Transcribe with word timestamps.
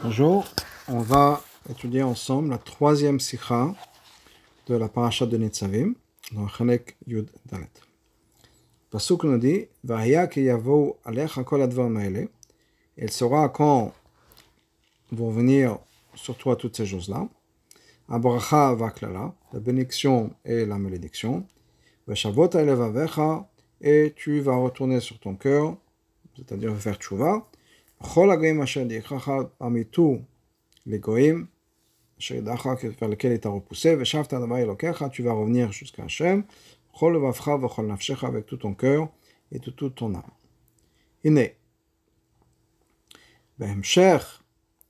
Bonjour, 0.00 0.46
on 0.86 1.00
va 1.00 1.42
étudier 1.68 2.04
ensemble 2.04 2.50
la 2.50 2.58
troisième 2.58 3.18
sikha 3.18 3.74
de 4.68 4.76
la 4.76 4.88
paracha 4.88 5.26
de 5.26 5.36
Netzavim, 5.36 5.94
dans 6.30 6.46
Chanek 6.46 6.96
Yud 7.08 7.28
Dalet. 7.46 7.66
Pasuk 8.92 9.24
nous 9.24 9.38
dit 9.38 9.66
Vahaya 9.82 10.28
ki 10.28 10.42
yavo 10.42 10.98
alecha 11.04 11.42
kol 11.42 11.62
advar. 11.62 11.90
Il 12.96 13.10
sera 13.10 13.48
quand 13.48 13.92
vont 15.10 15.30
venir 15.32 15.78
sur 16.14 16.36
toi 16.36 16.54
toutes 16.54 16.76
ces 16.76 16.86
choses-là. 16.86 17.28
Abracha 18.08 18.76
vaklala, 18.76 19.34
la 19.52 19.58
bénédiction 19.58 20.30
et 20.44 20.64
la 20.64 20.78
malédiction. 20.78 21.44
Veshavot 22.06 22.48
vecha, 22.48 23.48
et 23.80 24.14
tu 24.14 24.38
vas 24.38 24.56
retourner 24.56 25.00
sur 25.00 25.18
ton 25.18 25.34
cœur, 25.34 25.76
c'est-à-dire 26.36 26.76
faire 26.76 26.94
tchouva 26.94 27.48
parmi 29.59 29.85
tous 29.85 30.21
les 30.85 30.99
goïms, 30.99 31.47
vers 32.29 33.07
lesquels 33.09 33.33
il 33.33 33.39
t'a 33.39 33.49
repoussé, 33.49 33.97
tu 35.11 35.23
vas 35.23 35.33
revenir 35.33 35.71
jusqu'à 35.71 36.03
Hachem, 36.03 36.43
avec 37.01 38.45
tout 38.45 38.57
ton 38.57 38.73
cœur 38.73 39.09
et 39.51 39.59
de 39.59 39.71
toute 39.71 39.95
ton 39.95 40.15
âme. 40.15 40.31
הנה, 41.25 41.41
בהמשך 43.59 44.41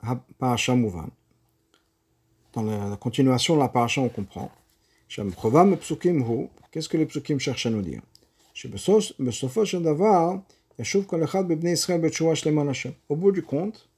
הפרשה 0.02 0.74
מובן, 0.74 1.08
dans 2.54 2.64
la, 2.64 2.90
la 2.90 2.98
continuation 2.98 3.56
de 3.56 3.60
la 3.60 3.68
paracha 3.68 4.02
on 4.02 4.10
comprend, 4.10 4.50
שהמחובה 5.08 5.64
מפסוקים 5.64 6.22
הוא, 6.22 6.50
qu'est-ce 6.72 6.90
que 6.90 6.98
les 6.98 7.06
psukim 7.06 7.40
cherchent 7.40 7.66
à 7.66 7.70
nous 7.70 7.82
dire? 7.82 8.02
שבסופו 8.54 9.66
של 9.66 9.84
דבר, 9.84 10.30
Au 13.09 13.17
bout 13.17 13.33
du 13.33 13.43
compte, 13.43 13.89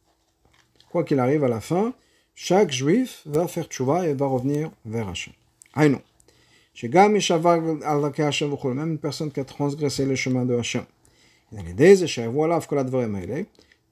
quoi 0.91 1.05
qu'il 1.05 1.19
arrive 1.19 1.45
à 1.45 1.49
la 1.49 1.61
fin, 1.61 1.93
chaque 2.35 2.71
juif 2.71 3.23
va 3.27 3.47
faire 3.47 3.67
tchouva 3.67 4.09
et 4.09 4.15
va 4.15 4.27
revenir 4.27 4.71
vers 4.87 5.09
Hachem. 5.09 5.35
Aïe 5.75 5.91
non. 5.91 6.01
Même 6.83 8.93
une 8.93 8.99
personne 8.99 9.31
qui 9.31 9.41
a 9.41 9.45
transgressé 9.45 10.07
le 10.07 10.15
chemin 10.15 10.47
de 10.47 10.55
Hachem. 10.55 10.85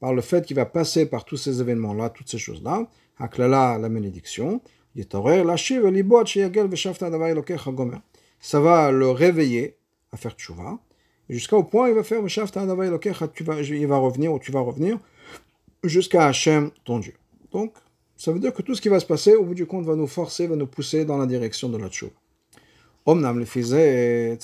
Par 0.00 0.14
le 0.14 0.22
fait 0.22 0.46
qu'il 0.46 0.56
va 0.56 0.64
passer 0.64 1.06
par 1.06 1.24
tous 1.24 1.36
ces 1.36 1.60
événements-là, 1.60 2.10
toutes 2.10 2.30
ces 2.30 2.38
choses-là, 2.38 2.86
la 3.20 3.88
bénédiction, 3.88 4.62
ça 8.40 8.60
va 8.60 8.90
le 8.90 9.10
réveiller 9.10 9.76
à 10.12 10.16
faire 10.16 10.32
tchouva, 10.32 10.78
jusqu'au 11.28 11.62
point 11.62 11.88
il 11.88 11.94
va 11.94 12.02
faire 12.02 12.20
il 12.20 13.86
va 13.86 13.98
revenir 13.98 14.32
ou 14.32 14.38
tu 14.38 14.52
vas 14.52 14.60
revenir 14.60 14.98
jusqu'à 15.84 16.26
Hachem, 16.26 16.70
ton 16.84 16.98
Dieu. 16.98 17.14
Donc, 17.52 17.72
ça 18.16 18.32
veut 18.32 18.40
dire 18.40 18.52
que 18.52 18.62
tout 18.62 18.74
ce 18.74 18.80
qui 18.80 18.88
va 18.88 18.98
se 19.00 19.06
passer, 19.06 19.34
au 19.34 19.44
bout 19.44 19.54
du 19.54 19.66
compte, 19.66 19.84
va 19.84 19.94
nous 19.94 20.06
forcer, 20.06 20.46
va 20.46 20.56
nous 20.56 20.66
pousser 20.66 21.04
dans 21.04 21.18
la 21.18 21.26
direction 21.26 21.68
de 21.68 21.78
la 21.78 21.88
tchouva. 21.88 22.12
Omnam 23.06 23.38
le 23.38 23.44
faisait, 23.44 24.36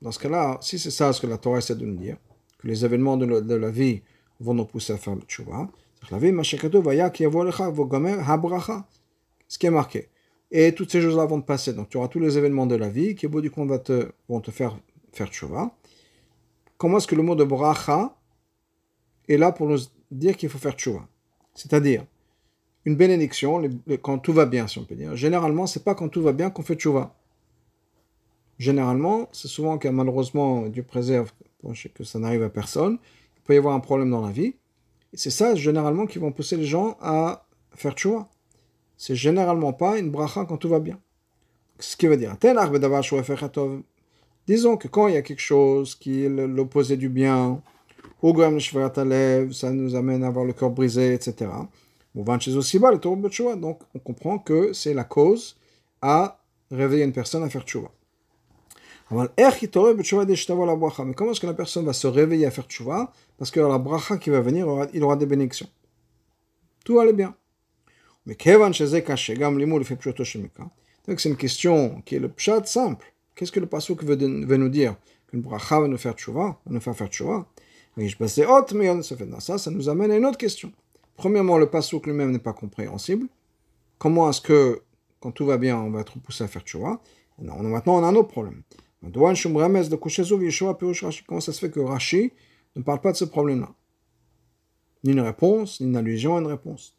dans 0.00 0.12
ce 0.12 0.18
cas-là, 0.18 0.58
si 0.60 0.78
c'est 0.78 0.90
ça 0.90 1.12
ce 1.12 1.20
que 1.20 1.26
la 1.26 1.38
Torah 1.38 1.58
essaie 1.58 1.74
de 1.74 1.84
nous 1.84 1.96
dire, 1.96 2.16
que 2.58 2.68
les 2.68 2.84
événements 2.84 3.16
de, 3.16 3.40
de 3.40 3.54
la 3.54 3.70
vie 3.70 4.02
vont 4.40 4.54
nous 4.54 4.64
pousser 4.64 4.92
à 4.92 4.96
faire 4.96 5.16
le 5.16 5.22
tchouva, 5.22 5.68
ce 9.48 9.58
qui 9.58 9.66
est 9.66 9.70
marqué. 9.70 10.08
Et 10.50 10.72
toutes 10.72 10.92
ces 10.92 11.00
choses-là 11.00 11.24
vont 11.26 11.40
te 11.40 11.46
passer. 11.46 11.72
Donc 11.72 11.88
tu 11.88 11.96
auras 11.96 12.08
tous 12.08 12.20
les 12.20 12.38
événements 12.38 12.66
de 12.66 12.76
la 12.76 12.88
vie 12.88 13.14
qui, 13.14 13.26
au 13.26 13.28
bout 13.28 13.40
du 13.40 13.50
compte, 13.50 13.82
te, 13.82 14.12
vont 14.28 14.40
te 14.40 14.50
faire 14.50 14.78
faire 15.12 15.28
tchouva 15.28 15.74
comment 16.76 16.98
est-ce 16.98 17.06
que 17.06 17.14
le 17.14 17.22
mot 17.22 17.34
de 17.34 17.44
bracha 17.44 18.16
est 19.28 19.36
là 19.36 19.52
pour 19.52 19.68
nous 19.68 19.78
dire 20.10 20.36
qu'il 20.36 20.48
faut 20.48 20.58
faire 20.58 20.74
tchouva? 20.74 21.06
C'est-à-dire, 21.54 22.04
une 22.84 22.96
bénédiction, 22.96 23.62
quand 24.02 24.18
tout 24.18 24.32
va 24.32 24.46
bien, 24.46 24.66
si 24.66 24.78
on 24.78 24.84
peut 24.84 24.94
dire. 24.94 25.16
Généralement, 25.16 25.66
c'est 25.66 25.84
pas 25.84 25.94
quand 25.94 26.08
tout 26.08 26.22
va 26.22 26.32
bien 26.32 26.50
qu'on 26.50 26.62
fait 26.62 26.74
tchouva. 26.74 27.14
Généralement, 28.58 29.28
c'est 29.32 29.48
souvent 29.48 29.78
que 29.78 29.88
malheureusement, 29.88 30.66
Dieu 30.68 30.82
préserve, 30.82 31.32
que 31.94 32.04
ça 32.04 32.18
n'arrive 32.18 32.42
à 32.42 32.50
personne, 32.50 32.98
il 33.36 33.42
peut 33.42 33.54
y 33.54 33.56
avoir 33.56 33.74
un 33.74 33.80
problème 33.80 34.10
dans 34.10 34.20
la 34.20 34.30
vie. 34.30 34.54
C'est 35.14 35.30
ça, 35.30 35.54
généralement, 35.54 36.06
qui 36.06 36.18
vont 36.18 36.32
pousser 36.32 36.56
les 36.56 36.66
gens 36.66 36.96
à 37.00 37.46
faire 37.74 37.92
tchouva. 37.92 38.28
C'est 38.96 39.16
généralement 39.16 39.72
pas 39.72 39.98
une 39.98 40.10
bracha 40.10 40.44
quand 40.44 40.56
tout 40.56 40.68
va 40.68 40.80
bien. 40.80 41.00
Ce 41.78 41.96
qui 41.96 42.06
veut 42.06 42.16
dire, 42.16 42.36
Disons 44.46 44.76
que 44.76 44.88
quand 44.88 45.08
il 45.08 45.14
y 45.14 45.16
a 45.16 45.22
quelque 45.22 45.40
chose 45.40 45.94
qui 45.94 46.24
est 46.24 46.28
l'opposé 46.28 46.96
du 46.96 47.08
bien, 47.08 47.62
ça 48.22 49.70
nous 49.70 49.94
amène 49.94 50.24
à 50.24 50.26
avoir 50.26 50.44
le 50.44 50.52
cœur 50.52 50.70
brisé, 50.70 51.14
etc. 51.14 51.50
Donc 52.14 52.28
on 53.94 53.98
comprend 53.98 54.38
que 54.38 54.72
c'est 54.72 54.94
la 54.94 55.04
cause 55.04 55.56
à 56.02 56.40
réveiller 56.70 57.04
une 57.04 57.12
personne 57.12 57.42
à 57.42 57.48
faire 57.48 57.62
tchouva. 57.62 57.90
Mais 59.10 59.28
comment 59.36 61.32
est-ce 61.32 61.40
que 61.40 61.46
la 61.46 61.54
personne 61.54 61.84
va 61.86 61.92
se 61.92 62.06
réveiller 62.06 62.46
à 62.46 62.50
faire 62.50 62.64
tchouva? 62.64 63.12
Parce 63.38 63.50
que 63.50 63.60
la 63.60 63.78
bracha 63.78 64.16
qui 64.18 64.30
va 64.30 64.40
venir, 64.40 64.66
il 64.92 65.02
aura 65.02 65.16
des 65.16 65.26
bénédictions. 65.26 65.68
Tout 66.84 67.00
allait 67.00 67.12
bien. 67.12 67.34
Mais 68.26 68.36
c'est 71.16 71.28
une 71.28 71.36
question 71.36 72.02
qui 72.04 72.16
est 72.16 72.18
le 72.18 72.28
pshat 72.28 72.64
simple. 72.64 73.13
Qu'est-ce 73.34 73.52
que 73.52 73.60
le 73.60 73.66
pasuk 73.66 74.04
veut, 74.04 74.16
nous 74.16 74.68
dire? 74.68 74.96
Qu'une 75.28 75.40
bracha 75.40 75.80
va 75.80 75.88
nous 75.88 75.98
faire 75.98 76.14
tchouva, 76.14 76.60
va 76.64 76.72
nous 76.72 76.80
faire 76.80 76.96
faire 76.96 77.08
tchouva. 77.08 77.46
Ça, 79.38 79.58
ça 79.58 79.70
nous 79.70 79.88
amène 79.88 80.10
à 80.10 80.16
une 80.16 80.26
autre 80.26 80.38
question. 80.38 80.72
Premièrement, 81.16 81.58
le 81.58 81.66
pasuk 81.66 82.06
lui-même 82.06 82.32
n'est 82.32 82.38
pas 82.38 82.52
compréhensible. 82.52 83.28
Comment 83.98 84.30
est-ce 84.30 84.40
que, 84.40 84.82
quand 85.20 85.30
tout 85.32 85.46
va 85.46 85.58
bien, 85.58 85.78
on 85.78 85.90
va 85.90 86.00
être 86.00 86.18
poussé 86.18 86.44
à 86.44 86.48
faire 86.48 86.62
tchouva? 86.62 87.00
Maintenant, 87.38 87.96
on 87.98 88.04
a 88.04 88.06
un 88.06 88.14
autre 88.16 88.28
problème. 88.28 88.62
Comment 89.02 89.34
ça 91.40 91.52
se 91.52 91.58
fait 91.60 91.70
que 91.70 91.80
Rashi 91.80 92.32
ne 92.74 92.82
parle 92.82 93.00
pas 93.00 93.12
de 93.12 93.16
ce 93.16 93.24
problème-là? 93.24 93.70
Ni 95.04 95.12
une 95.12 95.20
réponse, 95.20 95.80
ni 95.80 95.86
une 95.88 95.96
allusion 95.96 96.36
à 96.36 96.40
une 96.40 96.46
réponse. 96.46 96.96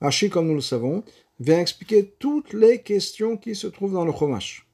Rashi, 0.00 0.30
comme 0.30 0.46
nous 0.48 0.54
le 0.54 0.60
savons, 0.60 1.04
vient 1.40 1.58
expliquer 1.58 2.14
toutes 2.18 2.52
les 2.52 2.82
questions 2.82 3.36
qui 3.36 3.54
se 3.54 3.66
trouvent 3.66 3.94
dans 3.94 4.04
le 4.04 4.12
Chumash. 4.12 4.66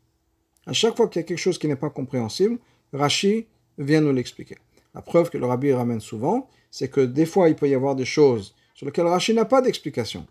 À 0.67 0.73
chaque 0.73 0.97
fois 0.97 1.09
qu'il 1.09 1.21
y 1.21 1.25
a 1.25 1.27
quelque 1.27 1.39
chose 1.39 1.59
qui 1.59 1.69
n'est 1.69 1.77
pas 1.77 1.91
compréhensible, 1.91 2.59
Rashi 2.93 3.47
vient 3.79 4.01
nous 4.01 4.13
l'expliquer. 4.13 4.59
La 4.95 5.01
preuve 5.01 5.31
que 5.31 5.39
le 5.39 5.47
rabbi 5.47 5.73
ramène 5.73 6.01
souvent, 6.01 6.49
c'est 6.71 6.89
que 6.89 7.01
des 7.01 7.27
fois 7.27 7.49
il 7.49 7.55
peut 7.55 7.69
y 7.69 7.75
avoir 7.75 7.95
des 7.95 8.05
choses 8.05 8.55
sur 8.75 8.85
lesquelles 8.85 9.07
Rashi 9.07 9.33
n'a 9.33 9.45
pas 9.45 9.63
d'explication. 9.63 10.27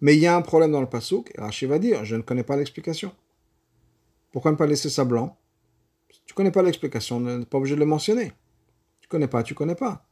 Mais 0.00 0.16
il 0.16 0.20
y 0.20 0.26
a 0.26 0.34
un 0.34 0.42
problème 0.42 0.72
dans 0.72 0.80
le 0.80 0.88
pasuk, 0.88 1.30
et 1.36 1.40
Rashi 1.40 1.66
va 1.66 1.78
dire, 1.78 2.04
je 2.04 2.16
ne 2.16 2.22
connais 2.22 2.42
pas 2.42 2.56
l'explication. 2.56 3.12
Pourquoi 4.32 4.50
ne 4.50 4.56
pas 4.56 4.66
laisser 4.66 4.90
ça 4.90 5.04
blanc? 5.04 5.36
Tu 6.08 6.32
ne 6.32 6.34
connais 6.34 6.50
pas 6.50 6.62
l'explication, 6.62 7.18
tu 7.18 7.26
n'es 7.26 7.44
pas 7.44 7.58
obligé 7.58 7.74
de 7.74 7.80
le 7.80 7.86
mentionner. 7.86 8.32
Tu 9.00 9.06
ne 9.06 9.10
connais 9.10 9.28
pas, 9.28 9.42
tu 9.42 9.54
connais 9.54 9.74
pas. 9.74 10.06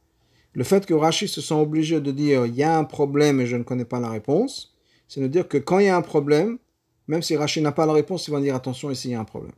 Le 0.53 0.63
fait 0.63 0.85
que 0.85 0.93
Rashi 0.93 1.27
se 1.27 1.41
sent 1.41 1.55
obligé 1.55 1.99
de 1.99 2.11
dire, 2.11 2.45
il 2.45 2.55
y 2.55 2.63
a 2.63 2.77
un 2.77 2.83
problème 2.83 3.41
et 3.41 3.47
je 3.47 3.55
ne 3.55 3.63
connais 3.63 3.85
pas 3.85 3.99
la 3.99 4.09
réponse, 4.09 4.72
c'est 5.13 5.21
de 5.21 5.27
dire 5.27 5.47
que 5.47 5.59
quand 5.59 5.77
il 5.77 5.85
y 5.85 5.89
a 5.89 5.95
un 5.95 6.01
problème, 6.01 6.57
même 7.05 7.21
si 7.21 7.37
Rachid 7.37 7.61
n'a 7.61 7.71
pas 7.71 7.85
la 7.85 7.93
réponse, 7.93 8.27
il 8.27 8.31
va 8.31 8.41
dire 8.41 8.55
attention, 8.55 8.89
ici 8.89 9.09
il 9.09 9.11
y 9.11 9.13
a 9.13 9.19
un 9.19 9.25
problème. 9.25 9.53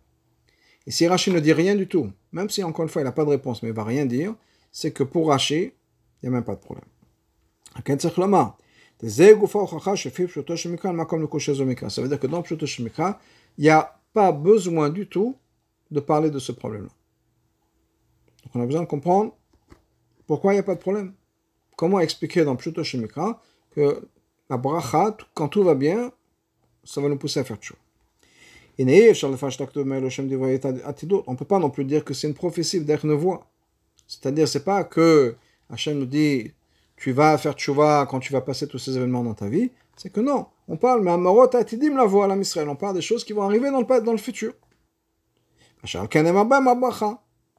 Et 0.85 0.91
si 0.91 1.07
Rachid 1.07 1.33
ne 1.33 1.39
dit 1.39 1.53
rien 1.53 1.75
du 1.77 1.87
tout, 1.87 2.11
même 2.33 2.49
si 2.49 2.61
encore 2.61 2.83
une 2.83 2.89
fois 2.89 3.01
il 3.03 3.05
n'a 3.05 3.13
pas 3.13 3.23
de 3.23 3.29
réponse, 3.29 3.63
mais 3.63 3.69
il 3.69 3.75
va 3.75 3.85
rien 3.85 4.05
dire, 4.05 4.35
c'est 4.73 4.91
que 4.91 5.03
pour 5.03 5.29
Rachid, 5.29 5.71
il 6.21 6.23
n'y 6.23 6.27
a 6.27 6.31
même 6.31 6.43
pas 6.43 6.55
de 6.55 6.59
problème. 6.59 6.83
Ça 7.85 7.93
veut 12.01 12.09
dire 12.09 12.19
que 12.19 12.27
dans 12.27 12.41
Pshuto 12.41 12.65
Shemikra, 12.65 13.19
il 13.57 13.61
n'y 13.61 13.69
a 13.69 13.97
pas 14.11 14.33
besoin 14.33 14.89
du 14.89 15.07
tout 15.07 15.37
de 15.89 16.01
parler 16.01 16.31
de 16.31 16.39
ce 16.39 16.51
problème-là. 16.51 16.91
Donc 18.43 18.55
on 18.55 18.61
a 18.61 18.65
besoin 18.65 18.81
de 18.81 18.87
comprendre 18.87 19.33
pourquoi 20.27 20.51
il 20.51 20.57
n'y 20.57 20.59
a 20.59 20.63
pas 20.63 20.75
de 20.75 20.81
problème. 20.81 21.13
Comment 21.77 22.01
expliquer 22.01 22.43
dans 22.43 22.57
Pshuto 22.57 22.83
Shemikra 22.83 23.41
que 23.71 24.05
la 24.49 24.57
bracha, 24.57 25.15
quand 25.33 25.47
tout 25.47 25.63
va 25.63 25.75
bien, 25.75 26.11
ça 26.83 27.01
va 27.01 27.09
nous 27.09 27.17
pousser 27.17 27.39
à 27.39 27.43
faire 27.43 27.57
tchou. 27.57 27.75
On 28.77 28.85
ne 28.85 31.35
peut 31.35 31.45
pas 31.45 31.59
non 31.59 31.69
plus 31.69 31.85
dire 31.85 32.03
que 32.03 32.13
c'est 32.13 32.27
une 32.27 32.33
prophétie 32.33 32.79
voix. 32.79 33.47
C'est-à-dire, 34.07 34.47
c'est 34.47 34.63
pas 34.63 34.83
que 34.83 35.35
Hachem 35.69 35.97
nous 35.97 36.05
dit 36.05 36.51
tu 36.97 37.11
vas 37.11 37.37
faire 37.37 37.53
tchouva 37.53 38.05
quand 38.09 38.19
tu 38.19 38.33
vas 38.33 38.41
passer 38.41 38.67
tous 38.67 38.79
ces 38.79 38.97
événements 38.97 39.23
dans 39.23 39.33
ta 39.33 39.47
vie. 39.47 39.71
C'est 39.97 40.11
que 40.11 40.19
non, 40.19 40.47
on 40.67 40.77
parle, 40.77 41.01
mais 41.01 41.11
Amarot 41.11 41.55
Atidim 41.55 41.95
la 41.95 42.05
voix 42.05 42.31
à 42.31 42.37
Israël. 42.37 42.69
On 42.69 42.75
parle 42.75 42.95
des 42.95 43.01
choses 43.01 43.23
qui 43.23 43.33
vont 43.33 43.43
arriver 43.43 43.71
dans 43.71 43.79
le, 43.79 44.01
dans 44.01 44.11
le 44.11 44.17
futur. 44.17 44.53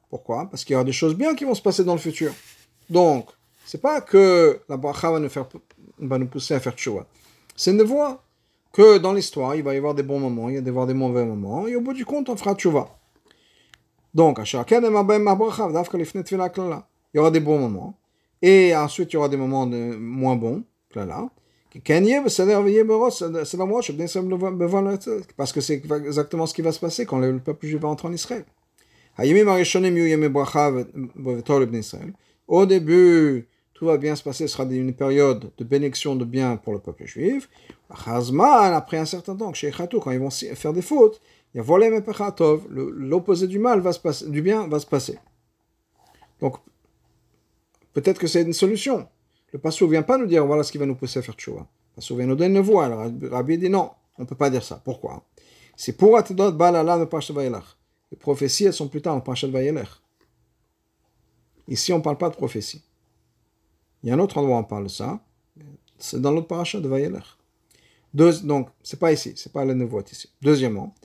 Pourquoi? 0.09 0.49
Parce 0.49 0.63
qu'il 0.63 0.73
y 0.73 0.75
aura 0.75 0.83
des 0.83 0.91
choses 0.91 1.15
bien 1.15 1.35
qui 1.35 1.45
vont 1.45 1.55
se 1.55 1.61
passer 1.61 1.83
dans 1.83 1.93
le 1.93 1.99
futur. 1.99 2.33
Donc, 2.89 3.29
c'est 3.65 3.81
pas 3.81 4.01
que 4.01 4.61
la 4.69 4.77
bracha 4.77 5.11
va 5.11 5.19
nous 5.19 5.29
faire 5.29 5.47
va 5.99 6.17
nous 6.17 6.27
pousser 6.27 6.53
à 6.53 6.59
faire 6.59 6.73
tchouva. 6.73 7.05
C'est 7.55 7.71
une 7.71 7.83
voie 7.83 8.23
que 8.73 8.97
dans 8.97 9.13
l'histoire, 9.13 9.55
il 9.55 9.63
va 9.63 9.73
y 9.73 9.77
avoir 9.77 9.95
des 9.95 10.03
bons 10.03 10.19
moments, 10.19 10.49
il 10.49 10.59
va 10.59 10.65
y 10.65 10.69
avoir 10.69 10.87
des 10.87 10.93
mauvais 10.93 11.25
moments, 11.25 11.67
et 11.67 11.75
au 11.75 11.81
bout 11.81 11.93
du 11.93 12.05
compte, 12.05 12.29
on 12.29 12.35
fera 12.35 12.55
tchouva. 12.55 12.97
Donc, 14.13 14.39
il 14.39 14.55
y 17.13 17.19
aura 17.19 17.31
des 17.31 17.39
bons 17.39 17.59
moments, 17.59 17.97
et 18.41 18.75
ensuite 18.75 19.11
il 19.11 19.15
y 19.15 19.17
aura 19.17 19.29
des 19.29 19.37
moments 19.37 19.65
de 19.65 19.95
moins 19.95 20.35
bons, 20.35 20.63
là, 20.95 21.29
parce 25.35 25.51
que 25.51 25.61
c'est 25.61 25.73
exactement 25.75 26.45
ce 26.45 26.53
qui 26.53 26.61
va 26.61 26.71
se 26.71 26.79
passer 26.79 27.05
quand 27.05 27.19
le 27.19 27.39
peuple 27.39 27.67
juif 27.67 27.81
va 27.81 27.89
entrer 27.89 28.07
en 28.07 28.13
Israël. 28.13 28.45
Au 32.47 32.65
début, 32.65 33.47
tout 33.77 33.85
va 33.85 33.97
bien 33.97 34.15
se 34.15 34.23
passer, 34.23 34.47
ce 34.47 34.53
sera 34.53 34.63
une 34.63 34.95
période 34.95 35.51
de 35.55 35.63
bénédiction 35.63 36.15
de 36.15 36.25
bien 36.25 36.57
pour 36.57 36.73
le 36.73 36.79
peuple 36.79 37.05
juif. 37.05 37.47
Après 37.91 38.97
un 38.97 39.05
certain 39.05 39.35
temps, 39.35 39.51
quand 39.51 40.11
ils 40.11 40.19
vont 40.19 40.31
faire 40.31 40.73
des 40.73 40.81
fautes, 40.81 41.21
l'opposé 41.53 43.45
du 43.45 43.59
mal 43.59 43.79
va 43.79 43.93
se 43.93 43.99
passer, 43.99 44.27
du 44.31 44.41
bien 44.41 44.67
va 44.67 44.79
se 44.79 44.87
passer. 44.87 45.19
Donc, 46.41 46.55
peut-être 47.93 48.17
que 48.19 48.25
c'est 48.25 48.41
une 48.41 48.53
solution. 48.53 49.07
Le 49.53 49.59
passou 49.59 49.85
ne 49.85 49.91
vient 49.91 50.01
pas 50.01 50.17
nous 50.17 50.25
dire 50.25 50.43
voilà 50.43 50.63
ce 50.63 50.71
qui 50.71 50.79
va 50.79 50.87
nous 50.87 50.95
pousser 50.95 51.19
à 51.19 51.21
faire 51.21 51.35
tchouva. 51.35 51.59
Le 51.59 51.95
passou 51.97 52.15
vient 52.15 52.25
nous 52.25 52.35
donner 52.35 52.57
une 52.57 52.65
voix. 52.65 52.85
Alors, 52.85 53.11
Rabbi 53.29 53.59
dit 53.59 53.69
non, 53.69 53.91
on 54.17 54.23
ne 54.23 54.27
peut 54.27 54.35
pas 54.35 54.49
dire 54.49 54.63
ça. 54.63 54.81
Pourquoi? 54.83 55.23
C'est 55.75 55.95
pour 55.95 56.17
Atidot 56.17 56.51
Balala 56.51 56.97
de. 56.97 57.07
Les 58.09 58.17
prophéties, 58.17 58.65
elles 58.65 58.73
sont 58.73 58.87
plus 58.87 59.03
tard 59.03 59.15
en 59.15 59.21
Parashat. 59.21 59.49
Ici, 61.67 61.93
on 61.93 61.97
ne 61.97 62.03
parle 62.03 62.17
pas 62.17 62.29
de 62.29 62.35
prophétie. 62.35 62.81
Il 64.07 64.11
y 64.11 64.13
a 64.13 64.15
un 64.15 64.19
autre 64.19 64.37
endroit 64.37 64.55
où 64.55 64.59
on 64.59 64.63
parle 64.63 64.85
de 64.85 64.89
ça. 64.89 65.19
C'est 65.97 66.21
dans 66.21 66.31
l'autre 66.31 66.47
parachat 66.47 66.79
de 66.79 66.87
Vayelech. 66.87 67.25
Deux, 68.13 68.39
donc, 68.39 68.69
c'est 68.81 68.97
pas 68.97 69.11
ici, 69.11 69.33
c'est 69.35 69.51
pas 69.51 69.65
la 69.65 69.73
nouveau 69.73 70.01
ici. 70.01 70.29
Deuxièmement, 70.41 70.95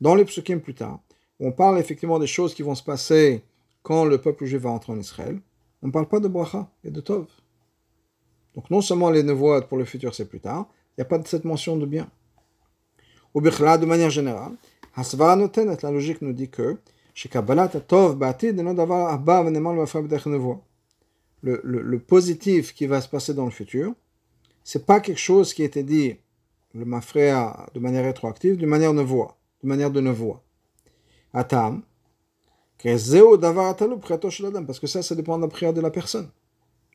dans 0.00 0.14
les 0.14 0.24
psukim 0.26 0.60
plus 0.60 0.74
tard, 0.74 1.00
on 1.40 1.50
parle 1.50 1.78
effectivement 1.78 2.18
des 2.18 2.26
choses 2.26 2.52
qui 2.54 2.62
vont 2.62 2.74
se 2.74 2.82
passer 2.82 3.42
quand 3.82 4.04
le 4.04 4.20
peuple 4.20 4.44
juif 4.44 4.60
va 4.60 4.68
entrer 4.68 4.92
en 4.92 4.98
Israël. 4.98 5.40
On 5.80 5.86
ne 5.86 5.92
parle 5.92 6.08
pas 6.08 6.20
de 6.20 6.28
bracha 6.28 6.68
et 6.84 6.90
de 6.90 7.00
tov. 7.00 7.24
Donc 8.54 8.68
non 8.68 8.82
seulement 8.82 9.08
les 9.08 9.22
nevoids 9.22 9.66
pour 9.66 9.78
le 9.78 9.86
futur 9.86 10.14
c'est 10.14 10.28
plus 10.28 10.40
tard, 10.40 10.66
il 10.90 11.00
n'y 11.00 11.02
a 11.02 11.06
pas 11.06 11.16
de 11.16 11.26
cette 11.26 11.46
mention 11.46 11.78
de 11.78 11.86
bien. 11.86 12.06
Ou 13.32 13.40
de 13.40 13.86
manière 13.86 14.10
générale, 14.10 14.52
la 15.82 15.90
logique 15.90 16.22
nous 16.22 16.32
dit 16.32 16.48
que 16.50 16.78
le, 21.42 21.60
le, 21.62 21.82
le 21.82 21.98
positif 21.98 22.74
qui 22.74 22.86
va 22.86 23.00
se 23.00 23.08
passer 23.08 23.34
dans 23.34 23.44
le 23.44 23.50
futur, 23.50 23.94
c'est 24.62 24.86
pas 24.86 25.00
quelque 25.00 25.20
chose 25.20 25.52
qui 25.52 25.62
été 25.62 25.82
dit 25.82 26.16
le 26.74 26.84
mafréa 26.84 27.66
de 27.74 27.80
manière 27.80 28.04
rétroactive, 28.04 28.56
de 28.56 28.66
manière 28.66 28.92
nevoie, 28.92 29.36
de 29.62 29.68
manière 29.68 29.90
de 29.90 30.00
parce 34.66 34.80
que 34.80 34.86
ça, 34.86 35.02
ça 35.02 35.14
dépend 35.14 35.36
de 35.36 35.42
la 35.42 35.48
prière 35.48 35.72
de 35.72 35.80
la 35.80 35.90
personne. 35.90 36.30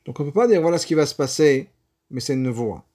Donc 0.06 0.20
on 0.20 0.24
ne 0.24 0.30
peut 0.30 0.40
pas 0.40 0.48
dire 0.48 0.62
voilà 0.62 0.78
ce 0.78 0.86
qui 0.86 0.94
va 0.94 1.06
se 1.06 1.16
passer, 1.16 1.70
mais 2.10 2.20
c'est 2.20 2.34
une 2.34 2.44
nevoie. 2.44 2.86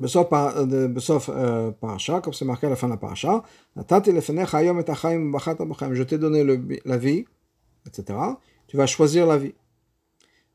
בסוף, 0.00 0.28
בסוף 0.94 1.30
פרשה, 1.80 2.18
comme 2.22 2.32
c'est 2.32 2.44
marqué 2.44 2.66
à 2.66 2.70
la 2.70 2.76
fin 2.76 2.88
de 2.88 2.92
la 2.92 2.98
parasha, 2.98 3.40
נתתי 3.76 4.12
לפניך 4.12 4.54
היום 4.54 4.80
את 4.80 4.88
החיים 4.88 5.30
ובחרת 5.30 5.60
בחיים, 5.60 5.94
je 5.94 6.02
t'ai 6.02 6.18
donné 6.18 6.44
la 6.84 6.96
vie, 6.96 7.24
etc. 7.86 8.18
Tu 8.68 8.76
vas 8.76 8.86
choisir 8.86 9.26
la 9.26 9.38
vie. 9.38 9.52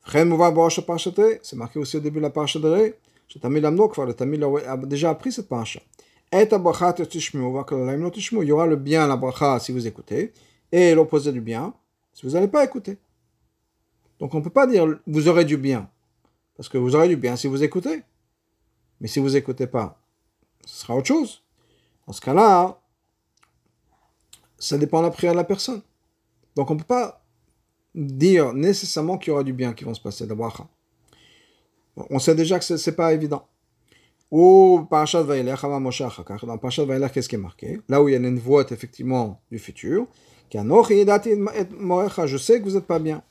וכן 0.07 0.27
מובא 0.27 0.49
בראש 0.49 0.79
הפרשת 0.79 1.19
c'est 1.41 1.55
marqué 1.55 1.79
aussi 1.79 1.97
au 1.97 1.99
début 1.99 2.19
de 2.19 2.25
la 2.25 2.29
parasha 2.29 2.59
de 2.59 2.67
ראה, 2.67 2.87
שתמיד 3.27 3.63
למדו 3.63 3.89
כבר, 3.89 4.05
לתמיד 4.05 4.43
a 4.43 4.77
déjà 4.77 5.09
appris 5.09 5.31
cette 5.31 5.49
parasha. 5.49 5.79
את 6.41 6.53
הברכה 6.53 6.91
תשמעו 6.91 7.53
והכללים 7.53 8.03
לא 8.03 8.09
תשמעו, 8.09 8.43
il 8.43 8.47
y 8.47 8.51
aura 8.51 8.67
le 8.67 8.75
bien, 8.75 9.07
la 9.07 9.17
bracha 9.17 9.59
si 9.59 9.71
vous 9.71 9.87
écoutez, 9.87 10.31
et 10.71 10.95
l'opposé 10.95 11.31
du 11.31 11.41
bien 11.41 11.73
si 12.13 12.25
vous 12.25 12.33
n'allez 12.33 12.47
pas 12.47 12.63
écouter. 12.63 12.97
Donc 14.19 14.33
on 14.33 14.37
ne 14.37 14.43
peut 14.43 14.49
pas 14.49 14.67
dire 14.67 14.85
vous 15.07 15.27
aurez 15.27 15.45
du 15.45 15.57
bien, 15.57 15.89
parce 16.55 16.69
que 16.69 16.77
vous 16.77 16.95
aurez 16.95 17.07
du 17.07 17.17
bien 17.17 17.35
si 17.35 17.47
vous 17.47 17.63
écoutez. 17.63 18.03
Mais 19.00 19.08
si 19.08 19.18
vous 19.20 19.30
n'écoutez 19.30 19.66
pas, 19.66 19.98
ce 20.64 20.82
sera 20.82 20.96
autre 20.96 21.08
chose. 21.08 21.42
Dans 22.06 22.12
ce 22.12 22.20
cas-là, 22.20 22.80
ça 24.58 24.78
dépend 24.78 25.00
de 25.00 25.04
la 25.06 25.10
prière 25.10 25.32
de 25.32 25.38
la 25.38 25.44
personne. 25.44 25.82
Donc 26.54 26.70
on 26.70 26.74
ne 26.74 26.78
peut 26.78 26.86
pas 26.86 27.22
dire 27.94 28.52
nécessairement 28.54 29.18
qu'il 29.18 29.30
y 29.30 29.32
aura 29.32 29.44
du 29.44 29.52
bien 29.52 29.72
qui 29.72 29.84
va 29.84 29.94
se 29.94 30.00
passer, 30.00 30.26
d'abord. 30.26 30.66
On 32.10 32.18
sait 32.18 32.34
déjà 32.34 32.58
que 32.58 32.64
ce 32.64 32.90
n'est 32.90 32.96
pas 32.96 33.12
évident. 33.12 33.46
Ou 34.30 34.86
Parashat 34.90 35.22
Vaïlech, 35.22 35.60
dans 35.62 36.58
Parashat 36.58 36.84
Vaïlech, 36.84 37.12
qu'est-ce 37.12 37.28
qui 37.28 37.36
est 37.36 37.38
marqué? 37.38 37.80
Là 37.88 38.02
où 38.02 38.08
il 38.08 38.12
y 38.12 38.14
a 38.16 38.18
une 38.18 38.38
voix 38.38 38.64
effectivement 38.70 39.40
du 39.50 39.58
futur, 39.58 40.06
je 40.52 40.58
sais 42.36 42.60
que 42.60 42.64
vous 42.64 42.74
n'êtes 42.74 42.86
pas 42.86 42.98
bien. 42.98 43.22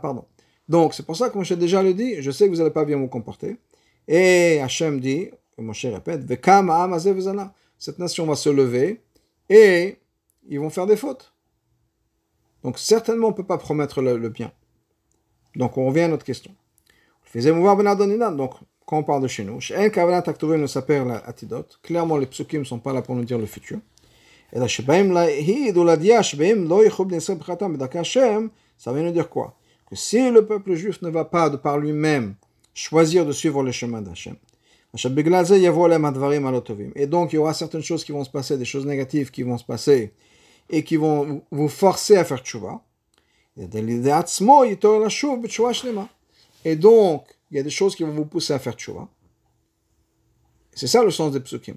Pardon. 0.00 0.24
Donc, 0.68 0.94
c'est 0.94 1.04
pour 1.04 1.16
ça 1.16 1.30
que 1.30 1.38
Moshe 1.38 1.52
déjà 1.52 1.82
le 1.82 1.94
dit, 1.94 2.20
je 2.20 2.30
sais 2.30 2.44
que 2.46 2.50
vous 2.50 2.58
n'allez 2.58 2.70
pas 2.70 2.84
bien 2.84 2.98
vous 2.98 3.08
comporter. 3.08 3.56
Et 4.06 4.60
Hachem 4.60 5.00
dit, 5.00 5.30
Moshe 5.56 5.86
répète, 5.86 6.26
cette 7.78 7.98
nation 7.98 8.26
va 8.26 8.34
se 8.34 8.48
lever 8.48 9.00
et 9.48 9.96
ils 10.48 10.60
vont 10.60 10.70
faire 10.70 10.86
des 10.86 10.96
fautes. 10.96 11.32
Donc, 12.62 12.78
certainement, 12.78 13.28
on 13.28 13.30
ne 13.30 13.36
peut 13.36 13.44
pas 13.44 13.58
promettre 13.58 14.02
le, 14.02 14.28
bien. 14.28 14.52
Donc, 15.56 15.78
on 15.78 15.86
revient 15.86 16.02
à 16.02 16.08
notre 16.08 16.24
question. 16.24 16.52
Donc, 17.34 18.54
quand 18.86 18.98
on 18.98 19.02
parle 19.02 19.22
de 19.22 19.28
chez 19.28 19.44
nous, 19.44 19.60
clairement, 21.82 22.16
les 22.16 22.26
psukim 22.26 22.60
ne 22.60 22.64
sont 22.64 22.78
pas 22.78 22.92
là 22.92 23.02
pour 23.02 23.14
nous 23.14 23.24
dire 23.24 23.38
le 23.38 23.46
futur. 23.46 23.78
Et 24.52 24.58
là, 24.58 24.66
ça 28.78 28.92
veut 28.92 29.12
dire 29.12 29.28
quoi 29.28 29.54
Que 29.88 29.96
si 29.96 30.30
le 30.30 30.46
peuple 30.46 30.74
juif 30.74 31.02
ne 31.02 31.10
va 31.10 31.24
pas 31.24 31.50
de 31.50 31.56
par 31.56 31.78
lui-même 31.78 32.34
choisir 32.72 33.26
de 33.26 33.32
suivre 33.32 33.62
le 33.62 33.72
chemin 33.72 34.00
d'Hachem, 34.00 34.36
et 34.94 37.06
donc 37.06 37.32
il 37.32 37.36
y 37.36 37.38
aura 37.38 37.52
certaines 37.52 37.82
choses 37.82 38.04
qui 38.04 38.12
vont 38.12 38.24
se 38.24 38.30
passer, 38.30 38.56
des 38.56 38.64
choses 38.64 38.86
négatives 38.86 39.30
qui 39.30 39.42
vont 39.42 39.58
se 39.58 39.64
passer, 39.64 40.14
et 40.70 40.82
qui 40.82 40.96
vont 40.96 41.42
vous 41.50 41.68
forcer 41.68 42.16
à 42.16 42.24
faire 42.24 42.38
tchouva. 42.38 42.82
Et 43.56 43.66
donc, 46.76 47.24
il 47.50 47.56
y 47.56 47.60
a 47.60 47.62
des 47.62 47.70
choses 47.70 47.96
qui 47.96 48.02
vont 48.02 48.12
vous 48.12 48.24
pousser 48.24 48.54
à 48.54 48.58
faire 48.58 48.74
tchouva. 48.74 49.08
C'est 50.72 50.86
ça 50.86 51.02
le 51.02 51.10
sens 51.10 51.32
des 51.32 51.40
psukim. 51.40 51.76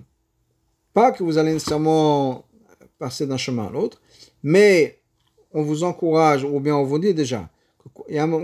Pas 0.93 1.11
que 1.11 1.23
vous 1.23 1.37
allez 1.37 1.53
nécessairement 1.53 2.45
passer 3.01 3.25
d'un 3.25 3.38
chemin 3.38 3.65
à 3.65 3.72
l'autre, 3.72 4.00
mais 4.43 5.00
on 5.53 5.63
vous 5.63 5.84
encourage, 5.84 6.43
ou 6.43 6.60
bien 6.60 6.75
on 6.75 6.84
vous 6.84 7.00
dit 7.00 7.15
déjà, 7.15 7.50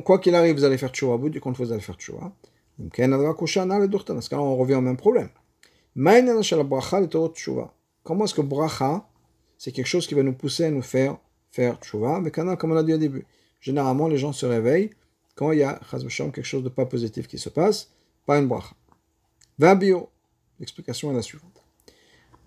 quoi 0.04 0.18
qu'il 0.18 0.34
arrive, 0.34 0.56
vous 0.56 0.64
allez 0.64 0.80
faire 0.80 0.90
tchouva, 0.90 1.14
au 1.14 1.20
bout 1.20 1.30
du 1.30 1.40
compte, 1.40 1.56
vous 1.58 1.72
allez 1.72 1.80
faire 1.90 1.96
tchouva. 1.96 2.32
Dans 2.80 2.90
ce 2.90 4.30
cas-là, 4.30 4.42
on 4.42 4.56
revient 4.56 4.74
au 4.74 4.82
même 4.82 4.98
problème. 4.98 5.30
Comment 8.04 8.26
est-ce 8.26 8.34
que 8.34 8.42
bracha, 8.42 9.08
c'est 9.60 9.72
quelque 9.72 9.86
chose 9.86 10.08
qui 10.08 10.16
va 10.16 10.24
nous 10.24 10.34
pousser 10.34 10.66
à 10.66 10.72
nous 10.72 10.82
faire 10.82 11.18
faire 11.52 11.76
tchouva, 11.80 12.20
mais 12.20 12.32
comme 12.32 12.72
on 12.72 12.76
a 12.76 12.84
dit 12.84 12.96
au 12.96 12.98
début, 12.98 13.26
généralement 13.62 14.08
les 14.08 14.18
gens 14.18 14.34
se 14.34 14.48
réveillent 14.48 14.90
quand 15.36 15.52
il 15.52 15.60
y 15.60 15.64
a 15.64 15.80
quelque 16.34 16.42
chose 16.44 16.64
de 16.64 16.70
pas 16.70 16.88
positif 16.88 17.28
qui 17.28 17.38
se 17.38 17.50
passe, 17.50 17.92
pas 18.26 18.40
une 18.40 18.48
bracha. 18.48 18.76
bio, 19.60 20.10
l'explication 20.60 21.12
est 21.12 21.16
la 21.16 21.22
suivante. 21.22 21.57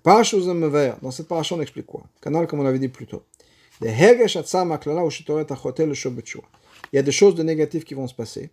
Dans 0.04 1.10
cette 1.10 1.28
paracha, 1.28 1.54
on 1.54 1.60
explique 1.60 1.86
quoi? 1.86 2.02
Canal, 2.20 2.46
comme 2.46 2.60
on 2.60 2.64
l'avait 2.64 2.78
dit 2.78 2.88
plus 2.88 3.06
tôt. 3.06 3.22
Il 3.82 3.88
y 6.92 6.98
a 6.98 7.02
des 7.02 7.12
choses 7.12 7.34
de 7.34 7.42
négatives 7.42 7.84
qui 7.84 7.94
vont 7.94 8.06
se 8.06 8.14
passer 8.14 8.50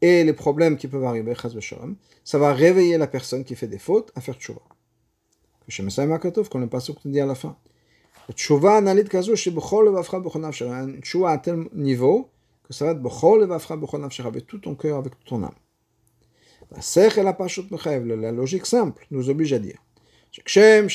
et 0.00 0.24
les 0.24 0.32
problèmes 0.32 0.76
qui 0.76 0.88
peuvent 0.88 1.04
arriver, 1.04 1.34
ça 2.24 2.38
va 2.38 2.52
réveiller 2.52 2.98
la 2.98 3.06
personne 3.06 3.44
qui 3.44 3.54
fait 3.54 3.68
des 3.68 3.78
fautes 3.78 4.12
à 4.14 4.20
faire 4.20 4.34
tchouva. 4.34 4.60
Comme 6.50 6.60
le 6.60 6.68
passage 6.68 6.96
dit 7.04 7.20
à 7.20 7.26
la 7.26 7.34
fin. 7.34 7.56
Tchouva 8.34 8.76
analyse 8.76 9.08
kazo 9.08 9.36
chez 9.36 9.50
bechol 9.50 9.86
levavcha 9.86 10.20
bechol 10.20 10.42
nafshera. 10.42 10.80
Un 10.80 11.00
tchouva 11.00 11.30
à 11.30 11.38
tel 11.38 11.64
niveau 11.72 12.28
que 12.64 12.72
ça 12.72 12.92
va 12.92 12.92
être 12.92 14.26
avec 14.26 14.46
tout 14.46 14.58
ton 14.58 14.74
cœur, 14.74 14.98
avec 14.98 15.16
toute 15.18 15.28
ton 15.28 15.42
âme. 15.44 15.54
La 16.70 18.32
logique 18.32 18.66
simple 18.66 19.06
nous 19.10 19.30
oblige 19.30 19.52
à 19.52 19.58
dire. 19.58 19.78
Shekshem, 20.36 20.88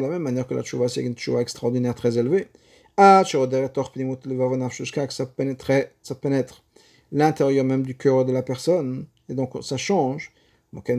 la 0.00 0.08
même 0.08 0.22
manière 0.22 0.46
que 0.46 0.54
la 0.54 0.62
Tchouva, 0.62 0.88
c'est 0.88 1.02
une 1.02 1.14
Tchouva 1.14 1.42
extraordinaire 1.42 1.94
très 1.94 2.16
élevée. 2.18 2.48
Ah, 2.96 3.22
Choderetor 3.24 3.92
que 3.92 5.12
ça 5.12 5.26
pénètre, 5.26 5.70
ça 6.02 6.16
pénètre 6.16 6.64
l'intérieur 7.12 7.64
même 7.64 7.82
du 7.82 7.96
cœur 7.96 8.24
de 8.24 8.32
la 8.32 8.42
personne, 8.42 9.06
et 9.28 9.34
donc 9.34 9.52
ça 9.62 9.76
change. 9.76 10.32
Donc 10.72 10.90